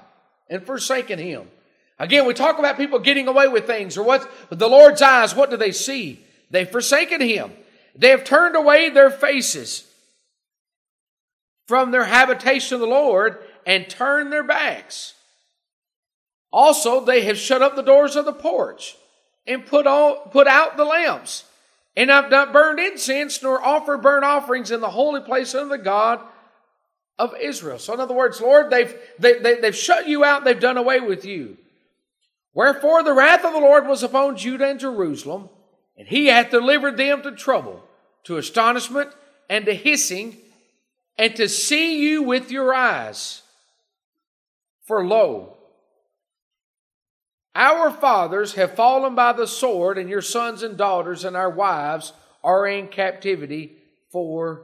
and 0.50 0.66
forsaken 0.66 1.18
him. 1.18 1.48
Again, 1.98 2.26
we 2.26 2.34
talk 2.34 2.58
about 2.58 2.76
people 2.76 2.98
getting 3.00 3.26
away 3.26 3.48
with 3.48 3.66
things 3.66 3.98
or 3.98 4.04
what 4.04 4.30
the 4.50 4.68
Lord's 4.68 5.02
eyes, 5.02 5.34
what 5.34 5.50
do 5.50 5.56
they 5.56 5.72
see? 5.72 6.24
They've 6.50 6.70
forsaken 6.70 7.20
him. 7.20 7.52
They 7.96 8.10
have 8.10 8.24
turned 8.24 8.54
away 8.54 8.90
their 8.90 9.10
faces 9.10 9.84
from 11.66 11.90
their 11.90 12.04
habitation 12.04 12.74
of 12.74 12.80
the 12.80 12.86
Lord 12.86 13.38
and 13.66 13.88
turned 13.88 14.32
their 14.32 14.44
backs. 14.44 15.14
Also, 16.52 17.04
they 17.04 17.22
have 17.22 17.36
shut 17.36 17.62
up 17.62 17.76
the 17.76 17.82
doors 17.82 18.16
of 18.16 18.24
the 18.24 18.32
porch 18.32 18.96
and 19.46 19.66
put, 19.66 19.86
all, 19.86 20.16
put 20.30 20.46
out 20.46 20.76
the 20.76 20.84
lamps. 20.84 21.44
And 21.96 22.12
I've 22.12 22.30
not 22.30 22.52
burned 22.52 22.78
incense 22.78 23.42
nor 23.42 23.60
offered 23.60 24.02
burnt 24.02 24.24
offerings 24.24 24.70
in 24.70 24.80
the 24.80 24.90
holy 24.90 25.20
place 25.20 25.52
of 25.52 25.68
the 25.68 25.78
God 25.78 26.20
of 27.18 27.34
Israel. 27.40 27.78
So, 27.78 27.92
in 27.92 28.00
other 28.00 28.14
words, 28.14 28.40
Lord, 28.40 28.70
they've, 28.70 28.94
they, 29.18 29.40
they, 29.40 29.60
they've 29.60 29.76
shut 29.76 30.06
you 30.06 30.24
out, 30.24 30.44
they've 30.44 30.58
done 30.58 30.76
away 30.76 31.00
with 31.00 31.24
you. 31.24 31.56
Wherefore 32.58 33.04
the 33.04 33.14
wrath 33.14 33.44
of 33.44 33.52
the 33.52 33.60
Lord 33.60 33.86
was 33.86 34.02
upon 34.02 34.36
Judah 34.36 34.66
and 34.66 34.80
Jerusalem, 34.80 35.48
and 35.96 36.08
he 36.08 36.26
hath 36.26 36.50
delivered 36.50 36.96
them 36.96 37.22
to 37.22 37.30
trouble, 37.30 37.84
to 38.24 38.36
astonishment, 38.36 39.12
and 39.48 39.64
to 39.66 39.72
hissing, 39.72 40.38
and 41.16 41.36
to 41.36 41.48
see 41.48 42.00
you 42.00 42.24
with 42.24 42.50
your 42.50 42.74
eyes. 42.74 43.42
For 44.88 45.06
lo, 45.06 45.56
our 47.54 47.92
fathers 47.92 48.54
have 48.54 48.74
fallen 48.74 49.14
by 49.14 49.34
the 49.34 49.46
sword, 49.46 49.96
and 49.96 50.10
your 50.10 50.20
sons 50.20 50.64
and 50.64 50.76
daughters 50.76 51.24
and 51.24 51.36
our 51.36 51.50
wives 51.50 52.12
are 52.42 52.66
in 52.66 52.88
captivity 52.88 53.76
for 54.10 54.62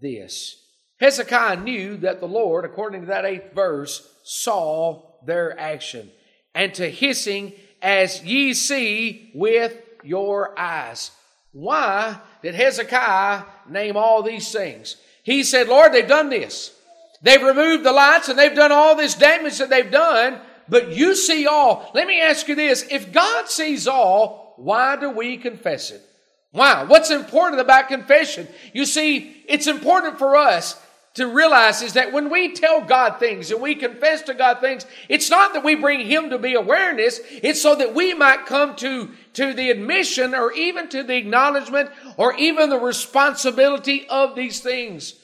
this. 0.00 0.56
Hezekiah 0.98 1.60
knew 1.60 1.98
that 1.98 2.18
the 2.18 2.26
Lord, 2.26 2.64
according 2.64 3.02
to 3.02 3.06
that 3.06 3.24
eighth 3.24 3.54
verse, 3.54 4.12
saw 4.24 5.20
their 5.24 5.56
action. 5.56 6.10
And 6.54 6.74
to 6.74 6.90
hissing, 6.90 7.52
as 7.80 8.22
ye 8.22 8.54
see 8.54 9.30
with 9.34 9.76
your 10.04 10.58
eyes. 10.58 11.10
Why 11.52 12.18
did 12.42 12.54
Hezekiah 12.54 13.44
name 13.68 13.96
all 13.96 14.22
these 14.22 14.52
things? 14.52 14.96
He 15.22 15.42
said, 15.42 15.68
Lord, 15.68 15.92
they've 15.92 16.06
done 16.06 16.28
this. 16.28 16.74
They've 17.22 17.42
removed 17.42 17.84
the 17.84 17.92
lights 17.92 18.28
and 18.28 18.38
they've 18.38 18.54
done 18.54 18.72
all 18.72 18.96
this 18.96 19.14
damage 19.14 19.58
that 19.58 19.70
they've 19.70 19.90
done 19.90 20.40
but 20.68 20.96
you 20.96 21.14
see 21.14 21.46
all. 21.46 21.90
Let 21.94 22.06
me 22.06 22.20
ask 22.20 22.48
you 22.48 22.54
this. 22.54 22.86
If 22.90 23.12
God 23.12 23.48
sees 23.48 23.86
all, 23.86 24.54
why 24.56 24.96
do 24.96 25.10
we 25.10 25.36
confess 25.36 25.90
it? 25.90 26.02
Why? 26.50 26.84
What's 26.84 27.10
important 27.10 27.60
about 27.60 27.88
confession? 27.88 28.48
You 28.72 28.86
see, 28.86 29.44
it's 29.48 29.66
important 29.66 30.18
for 30.18 30.36
us 30.36 30.80
to 31.14 31.26
realize 31.26 31.82
is 31.82 31.92
that 31.92 32.12
when 32.12 32.30
we 32.30 32.52
tell 32.52 32.80
God 32.80 33.18
things 33.18 33.50
and 33.50 33.60
we 33.60 33.74
confess 33.74 34.22
to 34.22 34.34
God 34.34 34.60
things, 34.60 34.86
it's 35.08 35.30
not 35.30 35.52
that 35.52 35.64
we 35.64 35.74
bring 35.74 36.00
Him 36.00 36.30
to 36.30 36.38
be 36.38 36.54
awareness, 36.54 37.20
it's 37.30 37.60
so 37.60 37.74
that 37.74 37.94
we 37.94 38.14
might 38.14 38.46
come 38.46 38.76
to, 38.76 39.10
to 39.34 39.52
the 39.52 39.70
admission 39.70 40.34
or 40.34 40.52
even 40.52 40.88
to 40.88 41.02
the 41.02 41.16
acknowledgement 41.16 41.90
or 42.16 42.34
even 42.36 42.70
the 42.70 42.78
responsibility 42.78 44.06
of 44.08 44.34
these 44.34 44.60
things. 44.60 45.14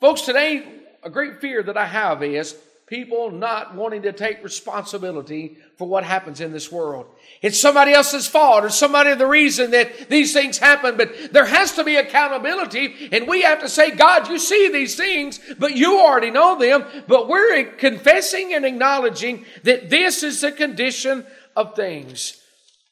Folks, 0.00 0.22
today, 0.22 0.66
a 1.02 1.10
great 1.10 1.40
fear 1.40 1.62
that 1.62 1.76
I 1.76 1.86
have 1.86 2.22
is 2.22 2.56
people 2.86 3.30
not 3.30 3.74
wanting 3.74 4.02
to 4.02 4.12
take 4.12 4.42
responsibility 4.42 5.58
for 5.76 5.86
what 5.86 6.04
happens 6.04 6.40
in 6.40 6.52
this 6.52 6.70
world. 6.72 7.06
It's 7.42 7.60
somebody 7.60 7.92
else's 7.92 8.26
fault 8.26 8.64
or 8.64 8.70
somebody 8.70 9.14
the 9.14 9.26
reason 9.26 9.70
that 9.72 10.08
these 10.08 10.32
things 10.32 10.58
happen, 10.58 10.96
but 10.96 11.32
there 11.32 11.44
has 11.44 11.72
to 11.72 11.84
be 11.84 11.96
accountability 11.96 13.10
and 13.12 13.28
we 13.28 13.42
have 13.42 13.60
to 13.60 13.68
say, 13.68 13.90
God, 13.90 14.28
you 14.28 14.38
see 14.38 14.70
these 14.70 14.96
things, 14.96 15.38
but 15.58 15.76
you 15.76 16.00
already 16.00 16.30
know 16.30 16.58
them, 16.58 16.84
but 17.06 17.28
we're 17.28 17.64
confessing 17.72 18.54
and 18.54 18.64
acknowledging 18.64 19.44
that 19.64 19.90
this 19.90 20.22
is 20.22 20.40
the 20.40 20.52
condition 20.52 21.26
of 21.54 21.74
things. 21.74 22.42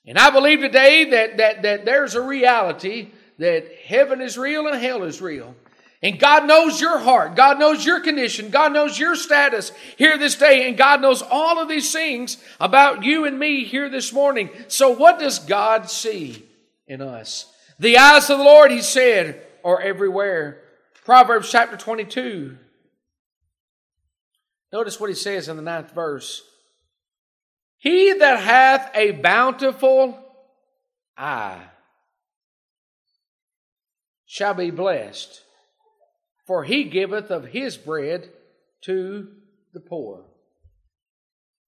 And 0.06 0.18
I 0.18 0.30
believe 0.30 0.60
today 0.60 1.10
that, 1.10 1.38
that, 1.38 1.62
that 1.62 1.84
there's 1.84 2.14
a 2.14 2.20
reality 2.20 3.12
that 3.38 3.66
heaven 3.84 4.20
is 4.20 4.36
real 4.36 4.66
and 4.66 4.80
hell 4.80 5.02
is 5.04 5.20
real. 5.20 5.54
And 6.04 6.20
God 6.20 6.46
knows 6.46 6.82
your 6.82 6.98
heart. 6.98 7.34
God 7.34 7.58
knows 7.58 7.84
your 7.84 7.98
condition. 7.98 8.50
God 8.50 8.74
knows 8.74 8.98
your 8.98 9.16
status 9.16 9.72
here 9.96 10.18
this 10.18 10.34
day. 10.34 10.68
And 10.68 10.76
God 10.76 11.00
knows 11.00 11.22
all 11.22 11.58
of 11.58 11.66
these 11.66 11.90
things 11.92 12.36
about 12.60 13.02
you 13.02 13.24
and 13.24 13.38
me 13.38 13.64
here 13.64 13.88
this 13.88 14.12
morning. 14.12 14.50
So 14.68 14.90
what 14.90 15.18
does 15.18 15.38
God 15.38 15.88
see 15.88 16.44
in 16.86 17.00
us? 17.00 17.50
The 17.78 17.96
eyes 17.96 18.28
of 18.28 18.36
the 18.36 18.44
Lord, 18.44 18.70
he 18.70 18.82
said, 18.82 19.46
are 19.64 19.80
everywhere. 19.80 20.60
Proverbs 21.06 21.50
chapter 21.50 21.78
22. 21.78 22.58
Notice 24.74 25.00
what 25.00 25.08
he 25.08 25.16
says 25.16 25.48
in 25.48 25.56
the 25.56 25.62
ninth 25.62 25.94
verse. 25.94 26.42
He 27.78 28.12
that 28.12 28.40
hath 28.40 28.90
a 28.94 29.12
bountiful 29.12 30.18
eye 31.16 31.62
shall 34.26 34.52
be 34.52 34.70
blessed, 34.70 35.43
for 36.46 36.64
he 36.64 36.84
giveth 36.84 37.30
of 37.30 37.46
his 37.46 37.76
bread 37.76 38.28
to 38.82 39.28
the 39.72 39.80
poor. 39.80 40.24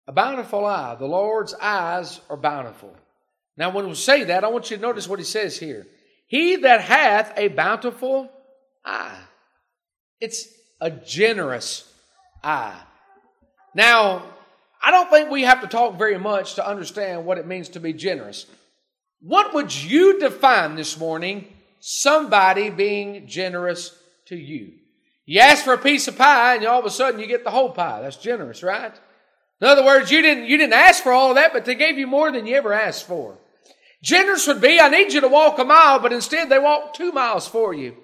A 0.06 0.12
bountiful 0.12 0.64
eye. 0.64 0.94
The 0.98 1.06
Lord's 1.06 1.54
eyes 1.54 2.20
are 2.30 2.36
bountiful. 2.36 2.94
Now, 3.56 3.70
when 3.70 3.88
we 3.88 3.94
say 3.94 4.24
that, 4.24 4.44
I 4.44 4.48
want 4.48 4.70
you 4.70 4.76
to 4.76 4.82
notice 4.82 5.08
what 5.08 5.18
he 5.18 5.24
says 5.24 5.58
here. 5.58 5.86
He 6.26 6.56
that 6.56 6.80
hath 6.82 7.32
a 7.36 7.48
bountiful 7.48 8.30
eye. 8.84 9.18
It's 10.20 10.48
a 10.80 10.90
generous 10.90 11.90
eye. 12.42 12.80
Now, 13.74 14.24
I 14.82 14.90
don't 14.90 15.10
think 15.10 15.30
we 15.30 15.42
have 15.42 15.62
to 15.62 15.66
talk 15.66 15.98
very 15.98 16.18
much 16.18 16.54
to 16.54 16.66
understand 16.66 17.24
what 17.24 17.38
it 17.38 17.46
means 17.46 17.70
to 17.70 17.80
be 17.80 17.92
generous. 17.92 18.46
What 19.20 19.54
would 19.54 19.74
you 19.74 20.20
define 20.20 20.76
this 20.76 20.98
morning 20.98 21.52
somebody 21.80 22.70
being 22.70 23.26
generous 23.26 23.96
to 24.26 24.36
you? 24.36 24.72
You 25.24 25.40
ask 25.40 25.64
for 25.64 25.72
a 25.72 25.78
piece 25.78 26.06
of 26.06 26.16
pie 26.16 26.54
and 26.54 26.64
all 26.66 26.78
of 26.78 26.86
a 26.86 26.90
sudden 26.90 27.18
you 27.18 27.26
get 27.26 27.42
the 27.42 27.50
whole 27.50 27.70
pie. 27.70 28.00
That's 28.02 28.16
generous, 28.16 28.62
right? 28.62 28.92
In 29.60 29.66
other 29.66 29.84
words, 29.84 30.10
you 30.10 30.22
didn't, 30.22 30.46
you 30.46 30.56
didn't 30.56 30.74
ask 30.74 31.02
for 31.02 31.12
all 31.12 31.30
of 31.30 31.36
that, 31.36 31.52
but 31.52 31.64
they 31.64 31.74
gave 31.74 31.98
you 31.98 32.06
more 32.06 32.30
than 32.30 32.46
you 32.46 32.54
ever 32.56 32.72
asked 32.72 33.06
for. 33.06 33.38
Generous 34.02 34.46
would 34.46 34.60
be, 34.60 34.78
I 34.78 34.88
need 34.88 35.12
you 35.12 35.20
to 35.22 35.28
walk 35.28 35.58
a 35.58 35.64
mile, 35.64 35.98
but 35.98 36.12
instead 36.12 36.48
they 36.48 36.58
walk 36.58 36.94
two 36.94 37.10
miles 37.10 37.48
for 37.48 37.74
you. 37.74 37.96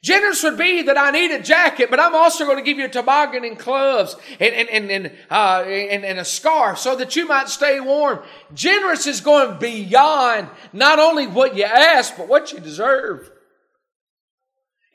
Generous 0.00 0.44
would 0.44 0.56
be 0.56 0.82
that 0.82 0.96
I 0.96 1.10
need 1.10 1.32
a 1.32 1.42
jacket, 1.42 1.90
but 1.90 1.98
I'm 1.98 2.14
also 2.14 2.44
going 2.44 2.58
to 2.58 2.62
give 2.62 2.78
you 2.78 2.84
a 2.84 2.88
toboggan 2.88 3.44
and 3.44 3.58
gloves 3.58 4.14
and, 4.38 4.54
and, 4.54 4.68
and, 4.68 4.90
and, 4.90 5.12
uh, 5.28 5.64
and, 5.66 6.04
and 6.04 6.18
a 6.20 6.24
scarf 6.24 6.78
so 6.78 6.94
that 6.96 7.16
you 7.16 7.26
might 7.26 7.48
stay 7.48 7.80
warm. 7.80 8.20
Generous 8.54 9.08
is 9.08 9.20
going 9.20 9.58
beyond 9.58 10.48
not 10.72 11.00
only 11.00 11.26
what 11.26 11.56
you 11.56 11.64
ask, 11.64 12.16
but 12.16 12.28
what 12.28 12.52
you 12.52 12.60
deserve. 12.60 13.28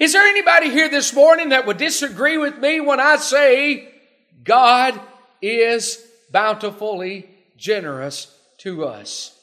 Is 0.03 0.11
there 0.11 0.27
anybody 0.27 0.69
here 0.69 0.89
this 0.89 1.13
morning 1.13 1.49
that 1.49 1.65
would 1.65 1.77
disagree 1.77 2.37
with 2.37 2.57
me 2.57 2.81
when 2.81 2.99
I 2.99 3.15
say 3.15 3.87
God 4.43 4.99
is 5.41 6.05
bountifully 6.29 7.29
generous 7.55 8.37
to 8.57 8.83
us? 8.83 9.39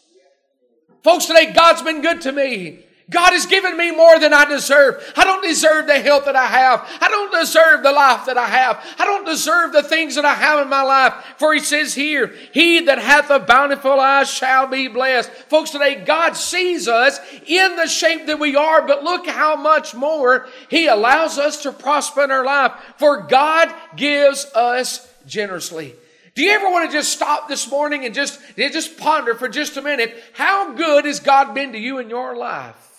Folks, 1.02 1.24
today 1.24 1.54
God's 1.54 1.80
been 1.80 2.02
good 2.02 2.20
to 2.20 2.32
me. 2.32 2.84
God 3.10 3.32
has 3.32 3.46
given 3.46 3.76
me 3.76 3.90
more 3.90 4.20
than 4.20 4.32
I 4.32 4.44
deserve. 4.44 5.12
I 5.16 5.24
don't 5.24 5.42
deserve 5.42 5.88
the 5.88 5.98
health 5.98 6.26
that 6.26 6.36
I 6.36 6.46
have. 6.46 6.88
I 7.00 7.08
don't 7.08 7.32
deserve 7.32 7.82
the 7.82 7.90
life 7.90 8.26
that 8.26 8.38
I 8.38 8.46
have. 8.46 8.84
I 9.00 9.04
don't 9.04 9.26
deserve 9.26 9.72
the 9.72 9.82
things 9.82 10.14
that 10.14 10.24
I 10.24 10.34
have 10.34 10.60
in 10.60 10.68
my 10.68 10.82
life. 10.82 11.14
For 11.36 11.52
he 11.52 11.58
says 11.58 11.92
here, 11.92 12.32
he 12.52 12.82
that 12.82 12.98
hath 12.98 13.28
a 13.30 13.40
bountiful 13.40 13.98
eye 13.98 14.22
shall 14.22 14.68
be 14.68 14.86
blessed. 14.86 15.28
Folks, 15.48 15.70
today 15.70 16.04
God 16.04 16.36
sees 16.36 16.86
us 16.86 17.18
in 17.46 17.74
the 17.74 17.88
shape 17.88 18.26
that 18.26 18.38
we 18.38 18.54
are, 18.54 18.86
but 18.86 19.02
look 19.02 19.26
how 19.26 19.56
much 19.56 19.92
more 19.92 20.46
he 20.68 20.86
allows 20.86 21.36
us 21.36 21.64
to 21.64 21.72
prosper 21.72 22.22
in 22.22 22.30
our 22.30 22.44
life. 22.44 22.72
For 22.96 23.22
God 23.22 23.74
gives 23.96 24.44
us 24.54 25.12
generously. 25.26 25.96
Do 26.36 26.44
you 26.44 26.52
ever 26.52 26.70
want 26.70 26.88
to 26.88 26.96
just 26.96 27.12
stop 27.12 27.48
this 27.48 27.68
morning 27.68 28.04
and 28.04 28.14
just, 28.14 28.40
just 28.56 28.98
ponder 28.98 29.34
for 29.34 29.48
just 29.48 29.76
a 29.76 29.82
minute? 29.82 30.14
How 30.32 30.74
good 30.74 31.06
has 31.06 31.18
God 31.18 31.54
been 31.54 31.72
to 31.72 31.78
you 31.78 31.98
in 31.98 32.08
your 32.08 32.36
life? 32.36 32.89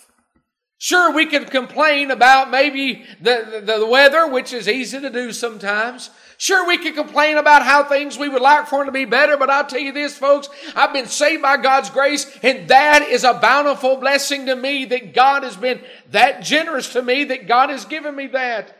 Sure, 0.82 1.12
we 1.12 1.26
can 1.26 1.44
complain 1.44 2.10
about 2.10 2.50
maybe 2.50 3.04
the, 3.20 3.62
the, 3.64 3.78
the, 3.78 3.86
weather, 3.86 4.26
which 4.26 4.52
is 4.52 4.68
easy 4.68 5.00
to 5.00 5.10
do 5.10 5.30
sometimes. 5.30 6.10
Sure, 6.38 6.66
we 6.66 6.76
can 6.76 6.92
complain 6.92 7.36
about 7.36 7.62
how 7.62 7.84
things 7.84 8.18
we 8.18 8.28
would 8.28 8.42
like 8.42 8.66
for 8.66 8.78
them 8.78 8.86
to 8.86 8.92
be 8.92 9.04
better, 9.04 9.36
but 9.36 9.48
I'll 9.48 9.64
tell 9.64 9.78
you 9.78 9.92
this, 9.92 10.18
folks, 10.18 10.48
I've 10.74 10.92
been 10.92 11.06
saved 11.06 11.40
by 11.40 11.58
God's 11.58 11.88
grace, 11.88 12.36
and 12.42 12.66
that 12.66 13.06
is 13.08 13.22
a 13.22 13.34
bountiful 13.34 13.98
blessing 13.98 14.46
to 14.46 14.56
me 14.56 14.84
that 14.86 15.14
God 15.14 15.44
has 15.44 15.56
been 15.56 15.80
that 16.10 16.42
generous 16.42 16.92
to 16.94 17.02
me, 17.02 17.22
that 17.26 17.46
God 17.46 17.70
has 17.70 17.84
given 17.84 18.16
me 18.16 18.26
that. 18.26 18.76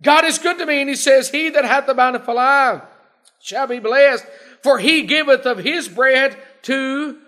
God 0.00 0.24
is 0.24 0.38
good 0.38 0.56
to 0.56 0.64
me, 0.64 0.80
and 0.80 0.88
He 0.88 0.96
says, 0.96 1.28
He 1.28 1.50
that 1.50 1.66
hath 1.66 1.84
the 1.84 1.92
bountiful 1.92 2.38
eye 2.38 2.80
shall 3.42 3.66
be 3.66 3.78
blessed, 3.78 4.24
for 4.62 4.78
He 4.78 5.02
giveth 5.02 5.44
of 5.44 5.58
His 5.58 5.86
bread 5.86 6.38
to 6.62 7.18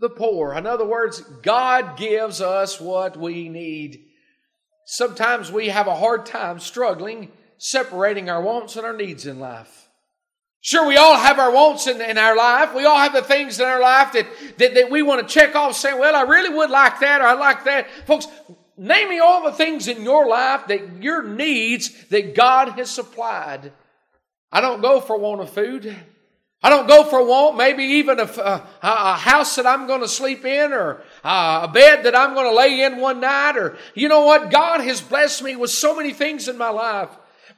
the 0.00 0.10
poor. 0.10 0.54
In 0.54 0.66
other 0.66 0.86
words, 0.86 1.20
God 1.42 1.96
gives 1.96 2.40
us 2.40 2.80
what 2.80 3.16
we 3.16 3.48
need. 3.48 4.06
Sometimes 4.86 5.52
we 5.52 5.68
have 5.68 5.86
a 5.86 5.94
hard 5.94 6.26
time 6.26 6.58
struggling 6.58 7.30
separating 7.58 8.30
our 8.30 8.40
wants 8.40 8.76
and 8.76 8.86
our 8.86 8.96
needs 8.96 9.26
in 9.26 9.38
life. 9.38 9.88
Sure, 10.62 10.86
we 10.86 10.96
all 10.96 11.16
have 11.16 11.38
our 11.38 11.52
wants 11.52 11.86
in, 11.86 12.00
in 12.00 12.18
our 12.18 12.36
life. 12.36 12.74
We 12.74 12.84
all 12.86 12.98
have 12.98 13.12
the 13.12 13.22
things 13.22 13.60
in 13.60 13.66
our 13.66 13.80
life 13.80 14.12
that, 14.12 14.26
that, 14.58 14.74
that 14.74 14.90
we 14.90 15.02
want 15.02 15.26
to 15.26 15.32
check 15.32 15.54
off 15.54 15.76
saying, 15.76 15.98
well, 15.98 16.16
I 16.16 16.22
really 16.22 16.54
would 16.54 16.70
like 16.70 17.00
that 17.00 17.20
or 17.20 17.24
I 17.24 17.34
like 17.34 17.64
that. 17.64 17.88
Folks, 18.06 18.26
name 18.76 19.10
me 19.10 19.18
all 19.20 19.44
the 19.44 19.52
things 19.52 19.88
in 19.88 20.02
your 20.02 20.26
life 20.26 20.66
that 20.68 21.02
your 21.02 21.22
needs 21.22 22.06
that 22.08 22.34
God 22.34 22.70
has 22.70 22.90
supplied. 22.90 23.72
I 24.50 24.60
don't 24.60 24.82
go 24.82 25.00
for 25.00 25.18
want 25.18 25.42
of 25.42 25.50
food. 25.50 25.94
I 26.62 26.68
don't 26.68 26.86
go 26.86 27.04
for 27.04 27.20
a 27.20 27.24
want, 27.24 27.56
maybe 27.56 27.84
even 27.84 28.20
a, 28.20 28.24
a, 28.24 28.68
a 28.82 29.14
house 29.14 29.56
that 29.56 29.66
I'm 29.66 29.86
going 29.86 30.02
to 30.02 30.08
sleep 30.08 30.44
in 30.44 30.74
or 30.74 31.02
a 31.24 31.68
bed 31.72 32.04
that 32.04 32.14
I'm 32.14 32.34
going 32.34 32.50
to 32.50 32.54
lay 32.54 32.82
in 32.82 32.98
one 32.98 33.20
night 33.20 33.56
or, 33.56 33.78
you 33.94 34.08
know 34.08 34.26
what? 34.26 34.50
God 34.50 34.80
has 34.80 35.00
blessed 35.00 35.42
me 35.42 35.56
with 35.56 35.70
so 35.70 35.96
many 35.96 36.12
things 36.12 36.48
in 36.48 36.58
my 36.58 36.68
life. 36.68 37.08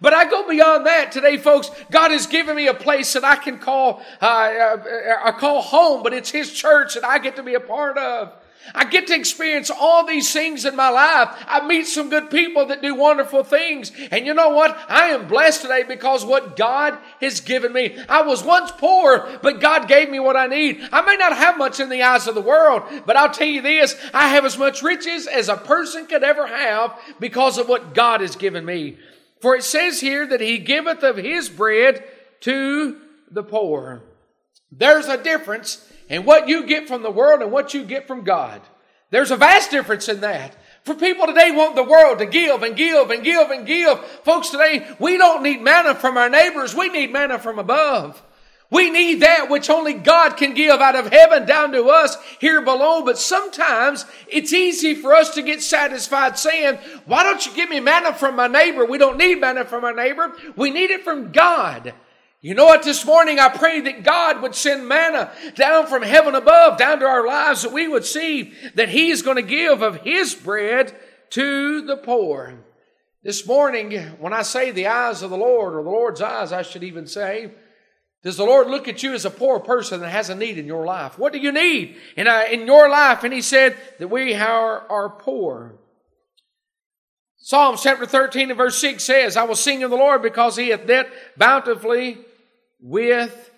But 0.01 0.13
I 0.15 0.29
go 0.29 0.49
beyond 0.49 0.87
that 0.87 1.13
today, 1.13 1.37
folks. 1.37 1.71
God 1.91 2.11
has 2.11 2.27
given 2.27 2.57
me 2.57 2.67
a 2.67 2.75
place 2.75 3.13
that 3.13 3.25
I 3.25 3.37
can 3.37 3.59
call, 3.59 4.03
uh, 4.21 4.25
uh, 4.25 5.17
I 5.25 5.33
call 5.33 5.63
home, 5.63 6.03
but 6.03 6.13
it's 6.13 6.31
His 6.31 6.53
church 6.53 6.95
that 6.95 7.05
I 7.05 7.19
get 7.19 7.37
to 7.37 7.43
be 7.43 7.55
a 7.55 7.61
part 7.61 7.97
of. 7.99 8.33
I 8.75 8.85
get 8.85 9.09
to 9.09 9.15
experience 9.15 9.71
all 9.71 10.07
these 10.07 10.33
things 10.33 10.65
in 10.65 10.77
my 10.77 10.89
life. 10.89 11.29
I 11.47 11.67
meet 11.67 11.87
some 11.87 12.11
good 12.11 12.31
people 12.31 12.67
that 12.67 12.83
do 12.83 12.95
wonderful 12.95 13.45
things. 13.45 13.93
And 14.11 14.27
you 14.27 14.35
know 14.35 14.51
what? 14.51 14.79
I 14.89 15.09
am 15.09 15.29
blessed 15.29 15.63
today 15.63 15.83
because 15.83 16.25
what 16.25 16.57
God 16.57 16.99
has 17.21 17.41
given 17.41 17.73
me. 17.73 17.97
I 18.09 18.23
was 18.23 18.43
once 18.43 18.71
poor, 18.73 19.29
but 19.43 19.61
God 19.61 19.89
gave 19.89 20.11
me 20.11 20.21
what 20.21 20.37
I 20.37 20.47
need. 20.47 20.81
I 20.93 21.03
may 21.03 21.17
not 21.17 21.37
have 21.37 21.59
much 21.59 21.81
in 21.81 21.89
the 21.89 22.03
eyes 22.03 22.27
of 22.27 22.35
the 22.35 22.41
world, 22.41 22.83
but 23.07 23.17
I'll 23.17 23.31
tell 23.31 23.47
you 23.47 23.63
this, 23.63 23.97
I 24.15 24.29
have 24.29 24.45
as 24.45 24.57
much 24.59 24.83
riches 24.83 25.27
as 25.27 25.49
a 25.49 25.57
person 25.57 26.07
could 26.07 26.23
ever 26.23 26.47
have 26.47 26.99
because 27.19 27.59
of 27.59 27.69
what 27.69 27.95
God 27.95 28.21
has 28.21 28.37
given 28.37 28.65
me. 28.65 28.97
For 29.41 29.57
it 29.57 29.65
says 29.65 30.01
here 30.01 30.25
that 30.27 30.41
he 30.41 30.59
giveth 30.59 31.03
of 31.03 31.17
his 31.17 31.49
bread 31.49 32.05
to 32.41 33.01
the 33.31 33.43
poor. 33.43 34.03
There's 34.71 35.09
a 35.09 35.23
difference 35.23 35.87
in 36.13 36.27
what 36.27 36.47
you 36.47 36.67
get 36.67 36.87
from 36.87 37.03
the 37.03 37.11
world 37.11 37.41
and 37.41 37.51
what 37.51 37.73
you 37.73 37.83
get 37.85 38.07
from 38.07 38.23
God. 38.23 38.61
There's 39.11 39.31
a 39.31 39.37
vast 39.37 39.71
difference 39.71 40.09
in 40.11 40.21
that. 40.21 40.55
For 40.85 40.95
people 40.95 41.27
today 41.27 41.51
want 41.53 41.75
the 41.75 41.83
world 41.83 42.19
to 42.19 42.27
give 42.27 42.63
and 42.63 42.77
give 42.77 43.11
and 43.11 43.25
give 43.25 43.51
and 43.51 43.67
give. 43.67 43.99
Folks 44.23 44.51
today, 44.51 44.87
we 45.01 45.17
don't 45.17 45.43
need 45.43 45.63
manna 45.63 45.95
from 45.95 46.19
our 46.19 46.29
neighbors. 46.29 46.75
We 46.75 46.91
need 46.91 47.13
manna 47.13 47.39
from 47.39 47.59
above. 47.59 48.23
We 48.71 48.91
need 48.91 49.21
that 49.21 49.49
which 49.49 49.71
only 49.71 49.95
God 49.95 50.37
can 50.37 50.55
give 50.55 50.81
out 50.81 50.97
of 50.97 51.11
heaven 51.11 51.47
down 51.47 51.73
to 51.73 51.89
us 51.89 52.17
here 52.41 52.61
below. 52.61 53.03
But 53.05 53.19
sometimes 53.19 54.05
it's 54.29 54.53
easy 54.53 54.95
for 54.95 55.15
us 55.15 55.35
to 55.35 55.43
get 55.43 55.63
satisfied 55.63 56.39
saying, 56.39 56.79
why 57.07 57.23
don't 57.23 57.45
you 57.47 57.55
give 57.55 57.71
me 57.71 57.81
manna 57.81 58.13
from 58.13 58.37
my 58.37 58.49
neighbor? 58.49 58.85
We 58.85 58.99
don't 58.99 59.19
need 59.19 59.41
manna 59.41 59.65
from 59.65 59.85
our 59.85 59.95
neighbor. 59.95 60.33
We 60.57 60.71
need 60.71 60.91
it 60.91 61.05
from 61.05 61.33
God. 61.33 61.95
You 62.45 62.55
know 62.55 62.65
what? 62.65 62.83
This 62.83 63.07
morning 63.07 63.39
I 63.39 63.49
pray 63.51 63.81
that 63.83 64.03
God 64.03 64.43
would 64.43 64.57
send 64.57 64.89
manna 64.89 65.31
down 65.55 65.87
from 65.87 66.03
heaven 66.03 66.35
above, 66.35 66.77
down 66.77 66.99
to 66.99 67.07
our 67.07 67.25
lives, 67.25 67.63
that 67.63 67.73
we 67.73 67.87
would 67.87 68.05
see 68.05 68.53
that 68.75 68.89
He's 68.89 69.23
going 69.23 69.37
to 69.37 69.43
give 69.43 69.81
of 69.81 69.99
His 69.99 70.35
bread 70.35 70.93
to 71.31 71.83
the 71.83 71.97
poor. 71.97 72.59
This 73.23 73.47
morning, 73.47 73.97
when 74.19 74.33
I 74.33 74.43
say 74.43 74.73
the 74.73 74.89
eyes 74.89 75.23
of 75.23 75.31
the 75.31 75.37
Lord, 75.37 75.75
or 75.75 75.85
the 75.85 75.91
Lord's 75.91 76.21
eyes, 76.21 76.51
I 76.51 76.63
should 76.63 76.83
even 76.83 77.07
say, 77.07 77.53
does 78.25 78.37
the 78.37 78.45
Lord 78.45 78.67
look 78.67 78.89
at 78.89 79.05
you 79.05 79.15
as 79.15 79.25
a 79.25 79.31
poor 79.31 79.61
person 79.61 80.01
that 80.01 80.11
has 80.11 80.29
a 80.29 80.35
need 80.35 80.59
in 80.59 80.67
your 80.67 80.85
life? 80.85 81.21
What 81.21 81.33
do 81.33 81.39
you 81.39 81.53
need 81.53 81.97
in, 82.17 82.27
uh, 82.27 82.47
in 82.51 82.67
your 82.67 82.89
life? 82.89 83.23
And 83.23 83.33
He 83.33 83.41
said 83.41 83.77
that 84.01 84.09
we 84.09 84.35
are, 84.35 84.91
are 84.91 85.11
poor. 85.11 85.77
Psalms 87.37 87.85
chapter 87.85 88.07
13 88.07 88.51
and 88.51 88.59
verse 88.59 88.79
6 88.79 89.05
says, 89.05 89.37
I 89.37 89.45
will 89.45 89.55
sing 89.55 89.85
of 89.85 89.91
the 89.91 89.97
Lord 89.97 90.23
because 90.23 90.57
He 90.57 90.71
hath 90.71 90.89
dealt 90.89 91.07
bountifully 91.37 92.19
with 92.83 93.51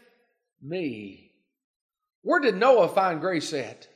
me. 0.63 1.33
Where 2.23 2.41
did 2.41 2.57
Noah 2.57 2.89
find 2.89 3.21
grace 3.21 3.53
at? 3.53 3.89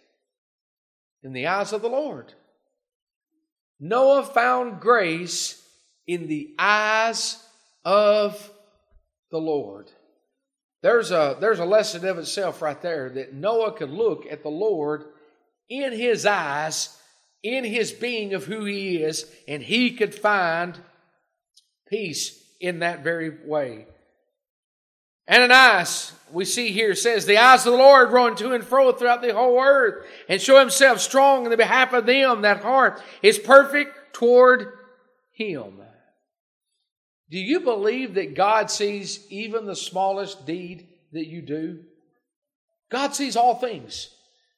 In 1.22 1.32
the 1.32 1.46
eyes 1.46 1.72
of 1.72 1.82
the 1.82 1.88
Lord. 1.88 2.32
Noah 3.80 4.24
found 4.24 4.80
grace 4.80 5.62
in 6.06 6.26
the 6.26 6.54
eyes 6.58 7.42
of 7.84 8.50
the 9.30 9.38
Lord. 9.38 9.90
There's 10.82 11.10
a, 11.10 11.36
there's 11.40 11.58
a 11.58 11.64
lesson 11.64 12.06
of 12.06 12.18
itself 12.18 12.62
right 12.62 12.80
there 12.80 13.10
that 13.10 13.34
Noah 13.34 13.72
could 13.72 13.90
look 13.90 14.26
at 14.30 14.42
the 14.42 14.48
Lord 14.48 15.04
in 15.68 15.92
his 15.92 16.24
eyes, 16.24 16.96
in 17.42 17.64
his 17.64 17.92
being 17.92 18.34
of 18.34 18.44
who 18.44 18.64
he 18.64 19.02
is, 19.02 19.30
and 19.46 19.62
he 19.62 19.92
could 19.92 20.14
find 20.14 20.78
peace 21.88 22.42
in 22.60 22.80
that 22.80 23.02
very 23.02 23.30
way. 23.44 23.86
Ananias, 25.30 26.12
we 26.32 26.44
see 26.44 26.72
here, 26.72 26.94
says, 26.94 27.26
The 27.26 27.38
eyes 27.38 27.66
of 27.66 27.72
the 27.72 27.78
Lord 27.78 28.12
run 28.12 28.36
to 28.36 28.52
and 28.52 28.64
fro 28.64 28.92
throughout 28.92 29.22
the 29.22 29.34
whole 29.34 29.60
earth 29.60 30.06
and 30.28 30.40
show 30.40 30.58
himself 30.58 31.00
strong 31.00 31.44
in 31.44 31.50
the 31.50 31.56
behalf 31.56 31.92
of 31.92 32.06
them 32.06 32.42
that 32.42 32.62
heart 32.62 33.02
is 33.22 33.38
perfect 33.38 34.14
toward 34.14 34.72
him. 35.32 35.80
Do 37.30 37.38
you 37.38 37.60
believe 37.60 38.14
that 38.14 38.34
God 38.34 38.70
sees 38.70 39.26
even 39.30 39.66
the 39.66 39.76
smallest 39.76 40.46
deed 40.46 40.88
that 41.12 41.26
you 41.26 41.42
do? 41.42 41.80
God 42.90 43.14
sees 43.14 43.36
all 43.36 43.54
things. 43.54 44.08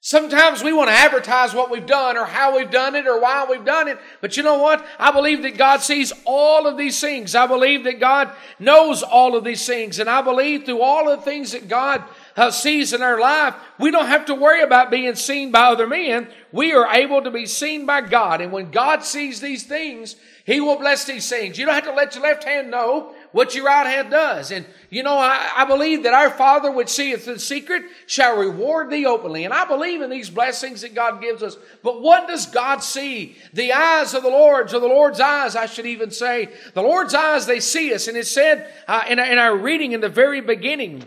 Sometimes 0.02 0.64
we 0.64 0.72
want 0.72 0.88
to 0.88 0.94
advertise 0.94 1.52
what 1.52 1.70
we've 1.70 1.84
done 1.84 2.16
or 2.16 2.24
how 2.24 2.56
we've 2.56 2.70
done 2.70 2.94
it 2.94 3.06
or 3.06 3.20
why 3.20 3.46
we've 3.48 3.66
done 3.66 3.86
it. 3.86 3.98
But 4.22 4.34
you 4.34 4.42
know 4.42 4.56
what? 4.56 4.84
I 4.98 5.12
believe 5.12 5.42
that 5.42 5.58
God 5.58 5.82
sees 5.82 6.10
all 6.24 6.66
of 6.66 6.78
these 6.78 6.98
things. 6.98 7.34
I 7.34 7.46
believe 7.46 7.84
that 7.84 8.00
God 8.00 8.30
knows 8.58 9.02
all 9.02 9.36
of 9.36 9.44
these 9.44 9.66
things. 9.66 9.98
And 9.98 10.08
I 10.08 10.22
believe 10.22 10.64
through 10.64 10.80
all 10.80 11.10
of 11.10 11.18
the 11.18 11.24
things 11.24 11.52
that 11.52 11.68
God 11.68 12.02
uh, 12.34 12.50
sees 12.50 12.94
in 12.94 13.02
our 13.02 13.20
life, 13.20 13.54
we 13.78 13.90
don't 13.90 14.06
have 14.06 14.24
to 14.26 14.34
worry 14.34 14.62
about 14.62 14.90
being 14.90 15.14
seen 15.16 15.50
by 15.50 15.64
other 15.64 15.86
men. 15.86 16.28
We 16.50 16.72
are 16.72 16.90
able 16.94 17.20
to 17.20 17.30
be 17.30 17.44
seen 17.44 17.84
by 17.84 18.00
God. 18.00 18.40
And 18.40 18.52
when 18.52 18.70
God 18.70 19.04
sees 19.04 19.42
these 19.42 19.64
things, 19.64 20.16
He 20.46 20.62
will 20.62 20.78
bless 20.78 21.04
these 21.04 21.28
things. 21.28 21.58
You 21.58 21.66
don't 21.66 21.74
have 21.74 21.84
to 21.84 21.92
let 21.92 22.14
your 22.14 22.24
left 22.24 22.44
hand 22.44 22.70
know 22.70 23.14
what 23.32 23.54
your 23.54 23.66
right 23.66 23.86
hand 23.86 24.10
does. 24.10 24.50
And 24.50 24.66
you 24.90 25.02
know, 25.02 25.16
I, 25.16 25.50
I 25.56 25.64
believe 25.64 26.02
that 26.02 26.14
our 26.14 26.30
Father 26.30 26.70
which 26.70 26.88
seeth 26.88 27.28
in 27.28 27.38
secret 27.38 27.84
shall 28.06 28.36
reward 28.36 28.90
thee 28.90 29.06
openly. 29.06 29.44
And 29.44 29.54
I 29.54 29.64
believe 29.64 30.02
in 30.02 30.10
these 30.10 30.28
blessings 30.28 30.80
that 30.80 30.94
God 30.94 31.20
gives 31.20 31.42
us. 31.42 31.56
But 31.82 32.02
what 32.02 32.26
does 32.26 32.46
God 32.46 32.78
see? 32.78 33.36
The 33.52 33.72
eyes 33.72 34.14
of 34.14 34.22
the 34.22 34.30
Lord's, 34.30 34.74
or 34.74 34.80
the 34.80 34.86
Lord's 34.86 35.20
eyes, 35.20 35.54
I 35.54 35.66
should 35.66 35.86
even 35.86 36.10
say. 36.10 36.48
The 36.74 36.82
Lord's 36.82 37.14
eyes, 37.14 37.46
they 37.46 37.60
see 37.60 37.94
us. 37.94 38.08
And 38.08 38.16
it 38.16 38.26
said 38.26 38.72
uh, 38.88 39.04
in, 39.08 39.18
in 39.18 39.38
our 39.38 39.56
reading 39.56 39.92
in 39.92 40.00
the 40.00 40.08
very 40.08 40.40
beginning, 40.40 41.04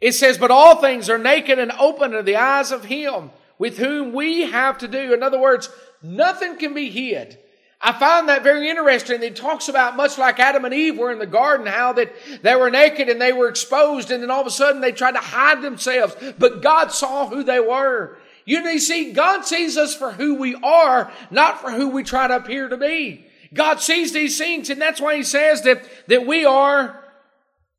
it 0.00 0.12
says, 0.12 0.38
But 0.38 0.50
all 0.50 0.76
things 0.76 1.08
are 1.08 1.18
naked 1.18 1.58
and 1.58 1.72
open 1.72 2.12
to 2.12 2.22
the 2.22 2.36
eyes 2.36 2.72
of 2.72 2.86
Him 2.86 3.30
with 3.58 3.78
whom 3.78 4.12
we 4.12 4.50
have 4.50 4.78
to 4.78 4.88
do. 4.88 5.12
In 5.12 5.22
other 5.22 5.38
words, 5.38 5.68
nothing 6.02 6.56
can 6.56 6.74
be 6.74 6.90
hid. 6.90 7.38
I 7.82 7.98
find 7.98 8.28
that 8.28 8.42
very 8.42 8.68
interesting. 8.68 9.22
It 9.22 9.36
talks 9.36 9.68
about 9.68 9.96
much 9.96 10.18
like 10.18 10.38
Adam 10.38 10.66
and 10.66 10.74
Eve 10.74 10.98
were 10.98 11.12
in 11.12 11.18
the 11.18 11.26
garden, 11.26 11.66
how 11.66 11.94
that 11.94 12.12
they 12.42 12.54
were 12.54 12.70
naked 12.70 13.08
and 13.08 13.20
they 13.20 13.32
were 13.32 13.48
exposed, 13.48 14.10
and 14.10 14.22
then 14.22 14.30
all 14.30 14.42
of 14.42 14.46
a 14.46 14.50
sudden 14.50 14.82
they 14.82 14.92
tried 14.92 15.12
to 15.12 15.18
hide 15.18 15.62
themselves. 15.62 16.14
But 16.38 16.60
God 16.60 16.92
saw 16.92 17.28
who 17.28 17.42
they 17.42 17.60
were. 17.60 18.18
You 18.44 18.78
see, 18.80 19.12
God 19.12 19.42
sees 19.42 19.76
us 19.76 19.94
for 19.94 20.12
who 20.12 20.34
we 20.34 20.54
are, 20.56 21.10
not 21.30 21.60
for 21.60 21.70
who 21.70 21.88
we 21.88 22.02
try 22.02 22.26
to 22.28 22.36
appear 22.36 22.68
to 22.68 22.76
be. 22.76 23.26
God 23.54 23.80
sees 23.80 24.12
these 24.12 24.36
things, 24.36 24.70
and 24.70 24.80
that's 24.80 25.00
why 25.00 25.16
He 25.16 25.22
says 25.22 25.62
that, 25.62 25.82
that 26.08 26.26
we 26.26 26.44
are 26.44 27.02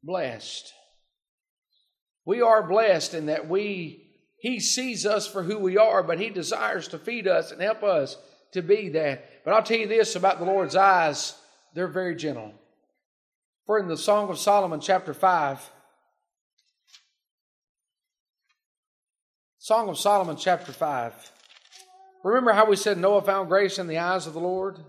blessed. 0.04 0.74
We 2.26 2.42
are 2.42 2.68
blessed 2.68 3.14
in 3.14 3.28
that 3.28 3.48
we, 3.48 4.12
He 4.40 4.60
sees 4.60 5.06
us 5.06 5.28
for 5.28 5.44
who 5.44 5.60
we 5.60 5.78
are, 5.78 6.04
but 6.04 6.20
He 6.20 6.30
desires 6.30 6.88
to 6.90 7.00
feed 7.00 7.28
us 7.28 7.52
and 7.52 7.62
help 7.62 7.84
us 7.84 8.18
to 8.54 8.62
be 8.62 8.90
that. 8.90 9.28
But 9.43 9.54
I'll 9.54 9.63
tell 9.63 9.77
you 9.77 9.88
this 9.88 10.15
about 10.15 10.39
the 10.39 10.45
Lord's 10.45 10.75
eyes, 10.75 11.36
they're 11.73 11.88
very 11.88 12.15
gentle. 12.15 12.54
For 13.65 13.80
in 13.80 13.88
the 13.88 13.97
Song 13.97 14.30
of 14.30 14.38
Solomon, 14.38 14.80
chapter 14.80 15.13
5, 15.13 15.71
Song 19.63 19.89
of 19.89 19.97
Solomon, 19.99 20.38
chapter 20.38 20.71
5. 20.71 21.32
Remember 22.23 22.51
how 22.51 22.65
we 22.65 22.75
said 22.75 22.97
Noah 22.97 23.21
found 23.21 23.47
grace 23.47 23.77
in 23.77 23.86
the 23.86 23.99
eyes 23.99 24.25
of 24.25 24.34
the 24.34 24.39
Lord? 24.39 24.80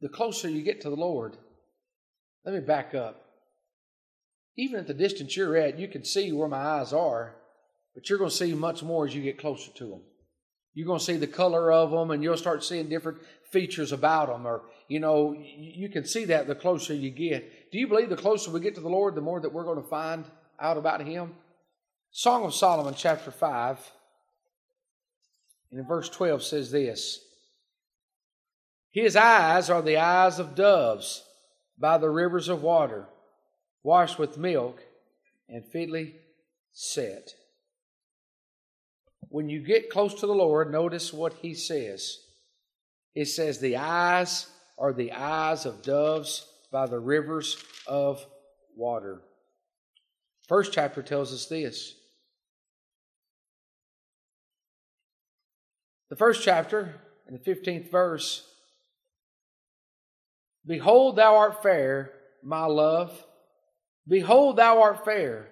The 0.00 0.08
closer 0.08 0.48
you 0.48 0.62
get 0.62 0.80
to 0.82 0.90
the 0.90 0.96
Lord, 0.96 1.36
let 2.44 2.54
me 2.54 2.60
back 2.60 2.94
up. 2.94 3.24
Even 4.56 4.78
at 4.78 4.86
the 4.86 4.94
distance 4.94 5.36
you're 5.36 5.56
at, 5.56 5.80
you 5.80 5.88
can 5.88 6.04
see 6.04 6.30
where 6.30 6.46
my 6.46 6.58
eyes 6.58 6.92
are, 6.92 7.34
but 7.92 8.08
you're 8.08 8.18
going 8.18 8.30
to 8.30 8.36
see 8.36 8.54
much 8.54 8.82
more 8.82 9.04
as 9.04 9.14
you 9.14 9.22
get 9.22 9.38
closer 9.38 9.72
to 9.72 9.86
them. 9.88 10.00
You're 10.74 10.86
going 10.86 10.98
to 10.98 11.04
see 11.04 11.16
the 11.16 11.28
color 11.28 11.72
of 11.72 11.92
them 11.92 12.10
and 12.10 12.22
you'll 12.22 12.36
start 12.36 12.64
seeing 12.64 12.88
different 12.88 13.18
features 13.50 13.92
about 13.92 14.28
them. 14.28 14.46
Or, 14.46 14.62
you 14.88 14.98
know, 14.98 15.32
you 15.32 15.88
can 15.88 16.04
see 16.04 16.24
that 16.26 16.48
the 16.48 16.54
closer 16.54 16.92
you 16.92 17.10
get. 17.10 17.70
Do 17.70 17.78
you 17.78 17.86
believe 17.86 18.10
the 18.10 18.16
closer 18.16 18.50
we 18.50 18.60
get 18.60 18.74
to 18.74 18.80
the 18.80 18.88
Lord, 18.88 19.14
the 19.14 19.20
more 19.20 19.40
that 19.40 19.52
we're 19.52 19.64
going 19.64 19.80
to 19.80 19.88
find 19.88 20.24
out 20.58 20.76
about 20.76 21.00
Him? 21.00 21.34
Song 22.10 22.44
of 22.44 22.54
Solomon, 22.54 22.94
chapter 22.96 23.30
5, 23.30 23.90
and 25.70 25.80
in 25.80 25.86
verse 25.86 26.08
12 26.08 26.42
says 26.42 26.70
this 26.70 27.20
His 28.90 29.16
eyes 29.16 29.70
are 29.70 29.82
the 29.82 29.96
eyes 29.96 30.38
of 30.38 30.54
doves 30.54 31.24
by 31.78 31.98
the 31.98 32.10
rivers 32.10 32.48
of 32.48 32.62
water, 32.62 33.06
washed 33.82 34.18
with 34.18 34.38
milk 34.38 34.80
and 35.48 35.64
fitly 35.64 36.16
set 36.72 37.34
when 39.28 39.48
you 39.48 39.60
get 39.60 39.90
close 39.90 40.14
to 40.14 40.26
the 40.26 40.34
Lord, 40.34 40.70
notice 40.70 41.12
what 41.12 41.34
he 41.34 41.54
says. 41.54 42.18
It 43.14 43.26
says, 43.26 43.58
The 43.58 43.76
eyes 43.76 44.46
are 44.78 44.92
the 44.92 45.12
eyes 45.12 45.66
of 45.66 45.82
doves 45.82 46.46
by 46.72 46.86
the 46.86 46.98
rivers 46.98 47.56
of 47.86 48.24
water. 48.76 49.22
First 50.48 50.72
chapter 50.72 51.02
tells 51.02 51.32
us 51.32 51.46
this. 51.46 51.94
The 56.10 56.16
first 56.16 56.42
chapter, 56.42 57.00
in 57.26 57.34
the 57.34 57.40
15th 57.40 57.90
verse, 57.90 58.46
Behold, 60.66 61.16
thou 61.16 61.36
art 61.36 61.62
fair, 61.62 62.12
my 62.42 62.64
love. 62.64 63.24
Behold, 64.06 64.56
thou 64.56 64.82
art 64.82 65.04
fair. 65.04 65.48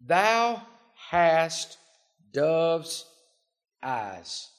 Thou 0.00 0.62
hast 1.10 1.78
dove's 2.36 3.06
eyes. 3.82 4.50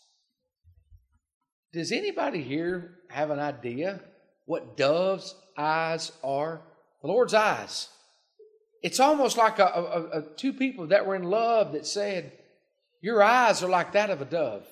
Does 1.74 1.92
anybody 1.92 2.42
here 2.42 2.96
have 3.10 3.30
an 3.30 3.40
idea 3.40 4.02
what 4.46 4.78
dove's 4.78 5.36
eyes 5.56 6.12
are? 6.24 6.62
The 7.04 7.08
Lord's 7.08 7.36
eyes. 7.36 7.90
It's 8.82 9.00
almost 9.00 9.38
like 9.38 9.60
a, 9.60 9.66
a, 9.66 10.20
a, 10.20 10.22
two 10.38 10.54
people 10.54 10.88
that 10.88 11.06
were 11.06 11.16
in 11.16 11.24
love 11.24 11.74
that 11.74 11.86
said, 11.86 12.32
Your 13.02 13.22
eyes 13.22 13.62
are 13.62 13.70
like 13.70 13.92
that 13.92 14.10
of 14.10 14.22
a 14.22 14.26
dove. 14.26 14.66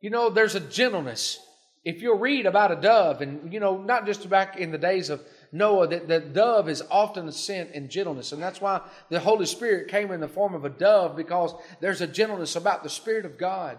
You 0.00 0.10
know, 0.10 0.28
there's 0.28 0.54
a 0.54 0.60
gentleness. 0.60 1.38
If 1.84 2.02
you'll 2.02 2.18
read 2.18 2.44
about 2.44 2.72
a 2.72 2.80
dove, 2.80 3.22
and, 3.22 3.52
you 3.52 3.60
know, 3.60 3.78
not 3.78 4.04
just 4.04 4.28
back 4.28 4.58
in 4.58 4.70
the 4.70 4.78
days 4.78 5.08
of 5.08 5.22
Noah 5.52 5.86
that 5.88 6.08
the 6.08 6.18
dove 6.18 6.68
is 6.70 6.82
often 6.90 7.30
sent 7.30 7.72
in 7.72 7.90
gentleness. 7.90 8.32
And 8.32 8.42
that's 8.42 8.60
why 8.60 8.80
the 9.10 9.20
Holy 9.20 9.44
Spirit 9.44 9.88
came 9.88 10.10
in 10.10 10.20
the 10.20 10.28
form 10.28 10.54
of 10.54 10.64
a 10.64 10.70
dove 10.70 11.14
because 11.14 11.54
there's 11.80 12.00
a 12.00 12.06
gentleness 12.06 12.56
about 12.56 12.82
the 12.82 12.88
Spirit 12.88 13.26
of 13.26 13.36
God. 13.36 13.78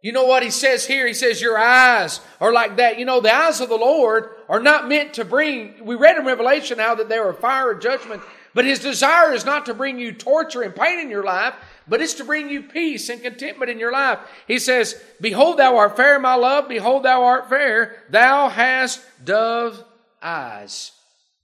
You 0.00 0.12
know 0.12 0.24
what 0.24 0.42
he 0.42 0.50
says 0.50 0.86
here? 0.86 1.06
He 1.06 1.14
says, 1.14 1.40
Your 1.40 1.58
eyes 1.58 2.20
are 2.40 2.52
like 2.52 2.76
that. 2.76 2.98
You 2.98 3.04
know, 3.04 3.20
the 3.20 3.34
eyes 3.34 3.60
of 3.60 3.68
the 3.68 3.76
Lord 3.76 4.30
are 4.48 4.60
not 4.60 4.88
meant 4.88 5.14
to 5.14 5.24
bring, 5.24 5.84
we 5.84 5.94
read 5.94 6.16
in 6.16 6.26
Revelation 6.26 6.78
how 6.78 6.96
that 6.96 7.08
they 7.08 7.20
were 7.20 7.32
fire 7.32 7.72
of 7.72 7.80
judgment, 7.80 8.22
but 8.52 8.64
his 8.64 8.80
desire 8.80 9.32
is 9.32 9.44
not 9.44 9.66
to 9.66 9.74
bring 9.74 9.98
you 9.98 10.12
torture 10.12 10.62
and 10.62 10.74
pain 10.74 10.98
in 10.98 11.08
your 11.08 11.22
life, 11.22 11.54
but 11.86 12.00
it's 12.00 12.14
to 12.14 12.24
bring 12.24 12.48
you 12.48 12.62
peace 12.62 13.08
and 13.08 13.22
contentment 13.22 13.70
in 13.70 13.78
your 13.78 13.92
life. 13.92 14.18
He 14.48 14.58
says, 14.58 15.00
Behold, 15.20 15.58
thou 15.58 15.76
art 15.76 15.96
fair, 15.96 16.18
my 16.18 16.34
love. 16.34 16.68
Behold, 16.68 17.04
thou 17.04 17.22
art 17.22 17.48
fair. 17.48 18.02
Thou 18.10 18.48
hast 18.48 19.00
dove 19.24 19.84
eyes, 20.22 20.92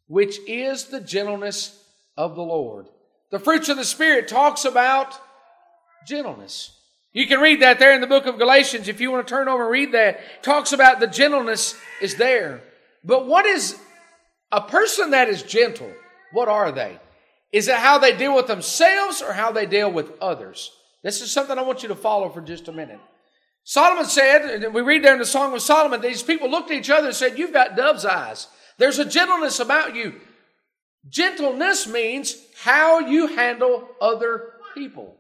which 0.06 0.38
is 0.46 0.86
the 0.86 1.00
gentleness 1.00 1.82
of 2.16 2.34
the 2.34 2.42
Lord. 2.42 2.86
The 3.30 3.38
fruits 3.38 3.68
of 3.68 3.76
the 3.76 3.84
Spirit 3.84 4.28
talks 4.28 4.64
about 4.64 5.14
gentleness. 6.06 6.72
You 7.12 7.26
can 7.26 7.40
read 7.40 7.62
that 7.62 7.78
there 7.78 7.94
in 7.94 8.00
the 8.00 8.06
book 8.06 8.26
of 8.26 8.38
Galatians 8.38 8.88
if 8.88 9.00
you 9.00 9.10
want 9.10 9.26
to 9.26 9.30
turn 9.30 9.48
over 9.48 9.64
and 9.64 9.72
read 9.72 9.92
that. 9.92 10.42
Talks 10.42 10.72
about 10.72 11.00
the 11.00 11.06
gentleness 11.06 11.74
is 12.00 12.16
there. 12.16 12.62
But 13.04 13.26
what 13.26 13.46
is 13.46 13.78
a 14.52 14.60
person 14.60 15.10
that 15.10 15.28
is 15.28 15.42
gentle? 15.42 15.92
What 16.32 16.48
are 16.48 16.72
they? 16.72 16.98
Is 17.52 17.68
it 17.68 17.76
how 17.76 17.98
they 17.98 18.16
deal 18.16 18.34
with 18.34 18.46
themselves 18.46 19.22
or 19.22 19.32
how 19.32 19.52
they 19.52 19.66
deal 19.66 19.90
with 19.90 20.12
others? 20.20 20.70
This 21.02 21.22
is 21.22 21.30
something 21.30 21.58
I 21.58 21.62
want 21.62 21.82
you 21.82 21.88
to 21.88 21.94
follow 21.94 22.28
for 22.28 22.40
just 22.40 22.68
a 22.68 22.72
minute. 22.72 23.00
Solomon 23.64 24.06
said, 24.06 24.42
and 24.64 24.74
we 24.74 24.80
read 24.80 25.04
there 25.04 25.12
in 25.12 25.18
the 25.18 25.26
Song 25.26 25.54
of 25.54 25.62
Solomon, 25.62 26.00
these 26.00 26.22
people 26.22 26.50
looked 26.50 26.70
at 26.70 26.76
each 26.76 26.90
other 26.90 27.08
and 27.08 27.16
said, 27.16 27.38
You've 27.38 27.52
got 27.52 27.76
dove's 27.76 28.04
eyes. 28.04 28.48
There's 28.78 28.98
a 28.98 29.04
gentleness 29.04 29.60
about 29.60 29.94
you. 29.94 30.14
Gentleness 31.08 31.86
means 31.86 32.36
how 32.62 33.00
you 33.00 33.28
handle 33.28 33.88
other 34.00 34.54
people. 34.74 35.16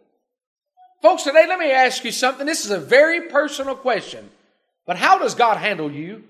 Folks, 1.02 1.24
today 1.24 1.46
let 1.46 1.58
me 1.58 1.70
ask 1.70 2.04
you 2.04 2.12
something. 2.12 2.46
This 2.46 2.64
is 2.64 2.70
a 2.70 2.80
very 2.80 3.28
personal 3.28 3.74
question. 3.74 4.28
But 4.86 4.96
how 4.96 5.18
does 5.18 5.34
God 5.34 5.58
handle 5.58 5.90
you? 5.90 6.24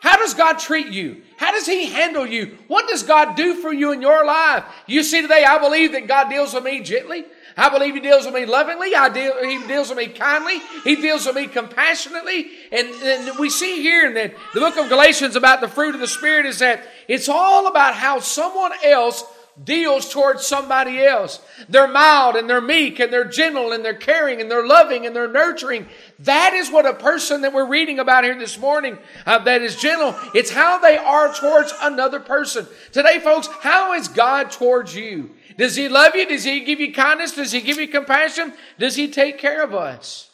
How 0.00 0.16
does 0.16 0.34
God 0.34 0.58
treat 0.58 0.88
you? 0.88 1.22
How 1.38 1.50
does 1.52 1.66
He 1.66 1.86
handle 1.86 2.26
you? 2.26 2.58
What 2.68 2.88
does 2.88 3.02
God 3.02 3.36
do 3.36 3.54
for 3.54 3.72
you 3.72 3.92
in 3.92 4.02
your 4.02 4.24
life? 4.24 4.64
You 4.86 5.02
see 5.02 5.22
today, 5.22 5.44
I 5.44 5.58
believe 5.58 5.92
that 5.92 6.06
God 6.06 6.28
deals 6.28 6.52
with 6.52 6.62
me 6.62 6.80
gently. 6.80 7.24
I 7.56 7.68
believe 7.68 7.94
He 7.94 8.00
deals 8.00 8.26
with 8.26 8.34
me 8.34 8.46
lovingly. 8.46 8.94
I 8.94 9.08
deal, 9.08 9.32
He 9.44 9.66
deals 9.66 9.88
with 9.88 9.98
me 9.98 10.08
kindly. 10.08 10.60
He 10.82 10.96
deals 10.96 11.26
with 11.26 11.36
me 11.36 11.46
compassionately. 11.46 12.48
And, 12.72 12.88
and 12.88 13.38
we 13.38 13.50
see 13.50 13.82
here 13.82 14.06
in 14.06 14.14
the, 14.14 14.32
the 14.54 14.60
book 14.60 14.76
of 14.76 14.88
Galatians 14.88 15.36
about 15.36 15.60
the 15.60 15.68
fruit 15.68 15.94
of 15.94 16.00
the 16.00 16.08
Spirit 16.08 16.46
is 16.46 16.58
that 16.58 16.86
it's 17.06 17.28
all 17.28 17.66
about 17.66 17.94
how 17.94 18.18
someone 18.18 18.72
else 18.82 19.24
deals 19.62 20.12
towards 20.12 20.44
somebody 20.44 21.04
else. 21.04 21.40
They're 21.68 21.88
mild 21.88 22.34
and 22.34 22.50
they're 22.50 22.60
meek 22.60 22.98
and 22.98 23.12
they're 23.12 23.24
gentle 23.24 23.72
and 23.72 23.84
they're 23.84 23.94
caring 23.94 24.40
and 24.40 24.50
they're 24.50 24.66
loving 24.66 25.06
and 25.06 25.14
they're 25.14 25.30
nurturing. 25.30 25.86
That 26.20 26.54
is 26.54 26.70
what 26.70 26.86
a 26.86 26.94
person 26.94 27.42
that 27.42 27.52
we're 27.52 27.68
reading 27.68 28.00
about 28.00 28.24
here 28.24 28.38
this 28.38 28.58
morning 28.58 28.98
uh, 29.26 29.38
that 29.44 29.62
is 29.62 29.76
gentle. 29.76 30.16
It's 30.34 30.50
how 30.50 30.78
they 30.78 30.96
are 30.96 31.32
towards 31.32 31.72
another 31.80 32.18
person. 32.18 32.66
Today, 32.90 33.20
folks, 33.20 33.48
how 33.60 33.92
is 33.92 34.08
God 34.08 34.50
towards 34.50 34.96
you? 34.96 35.30
Does 35.56 35.76
He 35.76 35.88
love 35.88 36.16
you? 36.16 36.26
Does 36.26 36.44
He 36.44 36.60
give 36.60 36.80
you 36.80 36.92
kindness? 36.92 37.36
Does 37.36 37.52
He 37.52 37.60
give 37.60 37.76
you 37.76 37.86
compassion? 37.86 38.54
Does 38.78 38.96
He 38.96 39.08
take 39.08 39.38
care 39.38 39.62
of 39.62 39.72
us? 39.72 40.30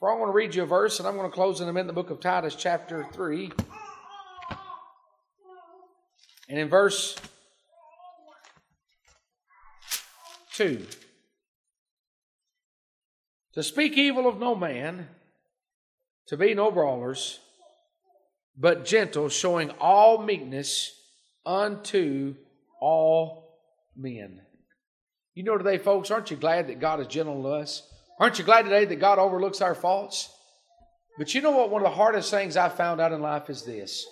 For 0.00 0.12
I 0.12 0.18
want 0.18 0.28
to 0.28 0.34
read 0.34 0.54
you 0.54 0.64
a 0.64 0.66
verse, 0.66 0.98
and 0.98 1.08
I'm 1.08 1.16
going 1.16 1.30
to 1.30 1.34
close 1.34 1.60
in 1.60 1.68
a 1.68 1.72
minute 1.72 1.82
in 1.82 1.86
the 1.86 1.92
book 1.92 2.10
of 2.10 2.20
Titus, 2.20 2.54
chapter 2.54 3.06
3. 3.12 3.52
And 6.48 6.58
in 6.58 6.68
verse 6.68 7.16
2. 10.56 10.86
To 13.54 13.62
speak 13.62 13.98
evil 13.98 14.26
of 14.26 14.38
no 14.38 14.54
man, 14.54 15.08
to 16.28 16.36
be 16.36 16.54
no 16.54 16.70
brawlers, 16.70 17.40
but 18.56 18.86
gentle, 18.86 19.28
showing 19.28 19.70
all 19.80 20.22
meekness 20.22 20.98
unto 21.44 22.34
all 22.80 23.58
men. 23.94 24.40
You 25.34 25.42
know 25.42 25.58
today, 25.58 25.76
folks, 25.76 26.10
aren't 26.10 26.30
you 26.30 26.38
glad 26.38 26.68
that 26.68 26.80
God 26.80 27.00
is 27.00 27.06
gentle 27.06 27.42
to 27.42 27.48
us? 27.48 27.82
Aren't 28.18 28.38
you 28.38 28.44
glad 28.44 28.62
today 28.62 28.86
that 28.86 28.96
God 28.96 29.18
overlooks 29.18 29.60
our 29.60 29.74
faults? 29.74 30.30
But 31.18 31.34
you 31.34 31.42
know 31.42 31.50
what? 31.50 31.70
One 31.70 31.82
of 31.82 31.90
the 31.90 31.96
hardest 31.96 32.30
things 32.30 32.56
I 32.56 32.70
found 32.70 33.00
out 33.00 33.12
in 33.12 33.20
life 33.20 33.50
is 33.50 33.62
this 33.62 34.06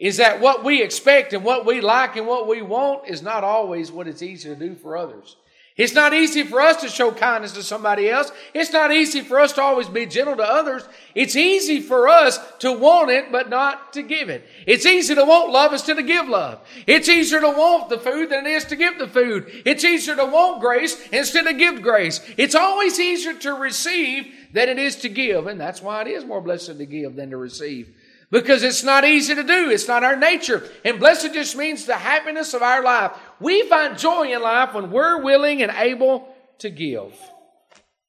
is 0.00 0.18
that 0.18 0.40
what 0.40 0.64
we 0.64 0.82
expect 0.82 1.32
and 1.32 1.44
what 1.44 1.66
we 1.66 1.80
like 1.80 2.14
and 2.16 2.26
what 2.26 2.46
we 2.46 2.62
want 2.62 3.08
is 3.08 3.20
not 3.20 3.42
always 3.42 3.90
what 3.90 4.06
it's 4.06 4.22
easy 4.22 4.48
to 4.48 4.54
do 4.54 4.76
for 4.76 4.96
others. 4.96 5.34
It's 5.78 5.94
not 5.94 6.12
easy 6.12 6.42
for 6.42 6.60
us 6.60 6.80
to 6.80 6.88
show 6.88 7.12
kindness 7.12 7.52
to 7.52 7.62
somebody 7.62 8.10
else. 8.10 8.32
It's 8.52 8.72
not 8.72 8.92
easy 8.92 9.20
for 9.20 9.38
us 9.38 9.52
to 9.52 9.62
always 9.62 9.88
be 9.88 10.06
gentle 10.06 10.36
to 10.36 10.42
others. 10.42 10.82
It's 11.14 11.36
easy 11.36 11.80
for 11.80 12.08
us 12.08 12.40
to 12.58 12.72
want 12.72 13.10
it, 13.10 13.30
but 13.30 13.48
not 13.48 13.92
to 13.92 14.02
give 14.02 14.28
it. 14.28 14.44
It's 14.66 14.84
easy 14.84 15.14
to 15.14 15.24
want 15.24 15.52
love 15.52 15.72
instead 15.72 15.96
of 15.96 16.06
give 16.08 16.28
love. 16.28 16.58
It's 16.88 17.08
easier 17.08 17.40
to 17.40 17.50
want 17.50 17.90
the 17.90 17.98
food 17.98 18.30
than 18.30 18.44
it 18.44 18.50
is 18.50 18.64
to 18.64 18.76
give 18.76 18.98
the 18.98 19.06
food. 19.06 19.62
It's 19.64 19.84
easier 19.84 20.16
to 20.16 20.26
want 20.26 20.60
grace 20.60 21.00
instead 21.12 21.46
of 21.46 21.56
give 21.58 21.80
grace. 21.80 22.20
It's 22.36 22.56
always 22.56 22.98
easier 22.98 23.34
to 23.34 23.54
receive 23.54 24.26
than 24.52 24.68
it 24.68 24.80
is 24.80 24.96
to 24.96 25.08
give. 25.08 25.46
And 25.46 25.60
that's 25.60 25.80
why 25.80 26.00
it 26.02 26.08
is 26.08 26.24
more 26.24 26.40
blessed 26.40 26.76
to 26.78 26.86
give 26.86 27.14
than 27.14 27.30
to 27.30 27.36
receive 27.36 27.94
because 28.30 28.62
it's 28.62 28.84
not 28.84 29.04
easy 29.04 29.34
to 29.34 29.42
do. 29.42 29.70
It's 29.70 29.88
not 29.88 30.04
our 30.04 30.16
nature. 30.16 30.68
And 30.84 30.98
blessed 30.98 31.32
just 31.32 31.56
means 31.56 31.86
the 31.86 31.96
happiness 31.96 32.54
of 32.54 32.62
our 32.62 32.82
life. 32.82 33.12
We 33.40 33.68
find 33.68 33.98
joy 33.98 34.34
in 34.34 34.42
life 34.42 34.74
when 34.74 34.90
we're 34.90 35.22
willing 35.22 35.62
and 35.62 35.72
able 35.72 36.34
to 36.58 36.70
give. 36.70 37.14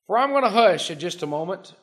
For 0.08 0.18
I'm 0.18 0.32
going 0.32 0.44
to 0.44 0.50
hush 0.50 0.92
in 0.92 1.00
just 1.00 1.24
a 1.24 1.28
moment. 1.28 1.74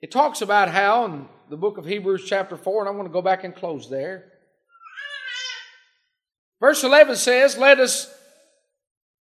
It 0.00 0.10
talks 0.10 0.40
about 0.40 0.68
how 0.68 1.04
in 1.04 1.28
the 1.50 1.56
book 1.56 1.78
of 1.78 1.86
Hebrews, 1.86 2.24
chapter 2.26 2.56
4, 2.56 2.82
and 2.82 2.88
I'm 2.88 2.96
going 2.96 3.08
to 3.08 3.12
go 3.12 3.22
back 3.22 3.44
and 3.44 3.54
close 3.54 3.88
there. 3.88 4.32
Verse 6.60 6.82
11 6.82 7.16
says, 7.16 7.56
Let 7.56 7.78
us 7.78 8.12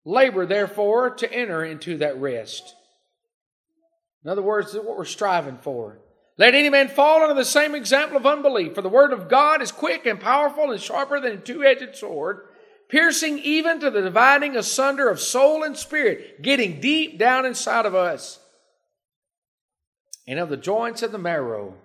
labor, 0.06 0.46
therefore, 0.46 1.12
to 1.16 1.32
enter 1.32 1.64
into 1.64 1.98
that 1.98 2.20
rest. 2.20 2.76
In 4.24 4.30
other 4.30 4.42
words, 4.42 4.74
what 4.74 4.98
we're 4.98 5.06
striving 5.06 5.58
for. 5.58 6.00
Let 6.38 6.56
any 6.56 6.70
man 6.70 6.90
fall 6.90 7.22
under 7.22 7.36
the 7.36 7.46
same 7.46 7.76
example 7.76 8.18
of 8.18 8.26
unbelief. 8.26 8.74
For 8.74 8.82
the 8.82 8.90
word 8.90 9.14
of 9.14 9.30
God 9.30 9.62
is 9.62 9.72
quick 9.72 10.06
and 10.06 10.20
powerful 10.20 10.72
and 10.72 10.82
sharper 10.82 11.20
than 11.20 11.34
a 11.34 11.38
two 11.38 11.64
edged 11.64 11.96
sword, 11.96 12.48
piercing 12.90 13.40
even 13.40 13.80
to 13.80 13.92
the 13.92 14.02
dividing 14.02 14.56
asunder 14.56 15.10
of 15.10 15.20
soul 15.20 15.64
and 15.64 15.78
spirit, 15.78 16.42
getting 16.42 16.82
deep 16.82 17.20
down 17.20 17.46
inside 17.46 17.86
of 17.86 17.94
us, 17.94 18.40
and 20.28 20.40
of 20.40 20.50
the 20.50 20.58
joints 20.58 21.04
of 21.04 21.12
the 21.12 21.18
marrow, 21.18 21.76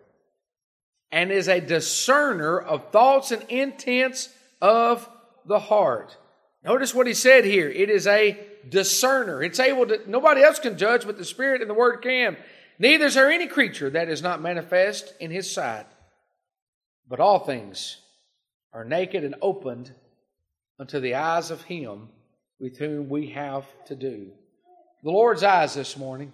and 1.12 1.30
is 1.30 1.48
a 1.48 1.60
discerner 1.60 2.58
of 2.58 2.90
thoughts 2.90 3.30
and 3.32 3.42
intents 3.50 4.30
of 4.62 5.08
the 5.44 5.58
heart. 5.58 6.16
Notice 6.64 6.94
what 6.94 7.06
he 7.06 7.14
said 7.14 7.44
here. 7.44 7.68
It 7.68 7.90
is 7.90 8.06
a 8.06 8.38
discerner. 8.68 9.42
It's 9.42 9.60
able 9.60 9.86
to, 9.86 10.00
nobody 10.06 10.42
else 10.42 10.58
can 10.58 10.76
judge, 10.76 11.04
but 11.04 11.18
the 11.18 11.24
Spirit 11.24 11.60
and 11.60 11.70
the 11.70 11.74
Word 11.74 12.02
can. 12.02 12.36
Neither 12.78 13.06
is 13.06 13.14
there 13.14 13.30
any 13.30 13.48
creature 13.48 13.90
that 13.90 14.08
is 14.08 14.22
not 14.22 14.40
manifest 14.40 15.12
in 15.18 15.30
his 15.30 15.50
sight, 15.50 15.86
but 17.08 17.18
all 17.18 17.40
things 17.40 17.98
are 18.72 18.84
naked 18.84 19.24
and 19.24 19.34
opened 19.42 19.92
unto 20.78 21.00
the 21.00 21.14
eyes 21.16 21.50
of 21.50 21.62
him 21.62 22.08
with 22.60 22.78
whom 22.78 23.08
we 23.08 23.30
have 23.30 23.64
to 23.86 23.96
do. 23.96 24.30
The 25.02 25.10
Lord's 25.10 25.42
eyes 25.42 25.74
this 25.74 25.96
morning, 25.96 26.32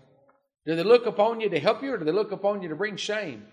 do 0.66 0.76
they 0.76 0.82
look 0.82 1.06
upon 1.06 1.40
you 1.40 1.48
to 1.48 1.60
help 1.60 1.82
you 1.82 1.94
or 1.94 1.98
do 1.98 2.04
they 2.04 2.12
look 2.12 2.32
upon 2.32 2.62
you 2.62 2.68
to 2.68 2.76
bring 2.76 2.96
shame? 2.96 3.46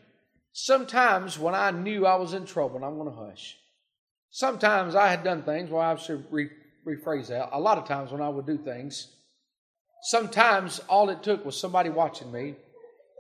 Sometimes 0.51 1.39
when 1.39 1.55
I 1.55 1.71
knew 1.71 2.05
I 2.05 2.15
was 2.15 2.33
in 2.33 2.45
trouble, 2.45 2.75
and 2.75 2.85
I'm 2.85 2.97
going 2.97 3.09
to 3.09 3.15
hush. 3.15 3.57
Sometimes 4.31 4.95
I 4.95 5.07
had 5.07 5.23
done 5.23 5.43
things, 5.43 5.69
well, 5.69 5.81
I 5.81 5.95
should 5.95 6.25
re- 6.29 6.49
rephrase 6.85 7.27
that. 7.27 7.49
A 7.53 7.59
lot 7.59 7.77
of 7.77 7.87
times 7.87 8.11
when 8.11 8.21
I 8.21 8.27
would 8.27 8.45
do 8.45 8.57
things, 8.57 9.07
sometimes 10.03 10.79
all 10.89 11.09
it 11.09 11.23
took 11.23 11.45
was 11.45 11.57
somebody 11.57 11.89
watching 11.89 12.31
me 12.31 12.55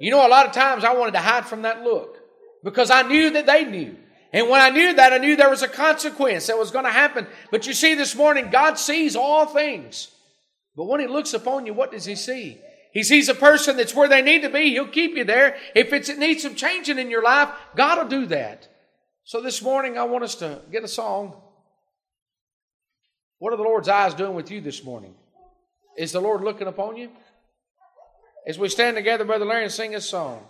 you 0.01 0.09
know, 0.09 0.25
a 0.25 0.27
lot 0.27 0.47
of 0.47 0.51
times 0.51 0.83
I 0.83 0.93
wanted 0.95 1.11
to 1.11 1.19
hide 1.19 1.45
from 1.45 1.61
that 1.61 1.83
look 1.83 2.17
because 2.63 2.89
I 2.89 3.03
knew 3.03 3.29
that 3.29 3.45
they 3.45 3.65
knew. 3.65 3.95
And 4.33 4.49
when 4.49 4.59
I 4.59 4.71
knew 4.71 4.93
that, 4.95 5.13
I 5.13 5.19
knew 5.19 5.35
there 5.35 5.49
was 5.49 5.61
a 5.61 5.67
consequence 5.67 6.47
that 6.47 6.57
was 6.57 6.71
going 6.71 6.85
to 6.85 6.91
happen. 6.91 7.27
But 7.51 7.67
you 7.67 7.73
see, 7.73 7.93
this 7.93 8.15
morning, 8.15 8.49
God 8.49 8.79
sees 8.79 9.15
all 9.15 9.45
things. 9.45 10.09
But 10.75 10.85
when 10.85 11.01
He 11.01 11.07
looks 11.07 11.35
upon 11.35 11.67
you, 11.67 11.73
what 11.73 11.91
does 11.91 12.05
He 12.05 12.15
see? 12.15 12.59
He 12.93 13.03
sees 13.03 13.29
a 13.29 13.35
person 13.35 13.77
that's 13.77 13.93
where 13.93 14.07
they 14.07 14.23
need 14.23 14.41
to 14.41 14.49
be. 14.49 14.71
He'll 14.71 14.87
keep 14.87 15.15
you 15.15 15.23
there. 15.23 15.57
If 15.75 15.93
it's, 15.93 16.09
it 16.09 16.17
needs 16.17 16.41
some 16.41 16.55
changing 16.55 16.97
in 16.97 17.11
your 17.11 17.23
life, 17.23 17.49
God 17.75 17.99
will 17.99 18.21
do 18.21 18.25
that. 18.27 18.67
So 19.23 19.39
this 19.39 19.61
morning, 19.61 19.99
I 19.99 20.03
want 20.05 20.23
us 20.23 20.35
to 20.35 20.61
get 20.71 20.83
a 20.83 20.87
song. 20.87 21.39
What 23.37 23.53
are 23.53 23.57
the 23.57 23.63
Lord's 23.63 23.87
eyes 23.87 24.15
doing 24.15 24.33
with 24.33 24.49
you 24.49 24.61
this 24.61 24.83
morning? 24.83 25.13
Is 25.95 26.11
the 26.11 26.21
Lord 26.21 26.41
looking 26.41 26.67
upon 26.67 26.97
you? 26.97 27.11
As 28.45 28.57
we 28.57 28.69
stand 28.69 28.95
together, 28.97 29.25
Brother 29.25 29.45
Larry, 29.45 29.63
and 29.63 29.71
sing 29.71 29.95
a 29.95 30.01
song. 30.01 30.45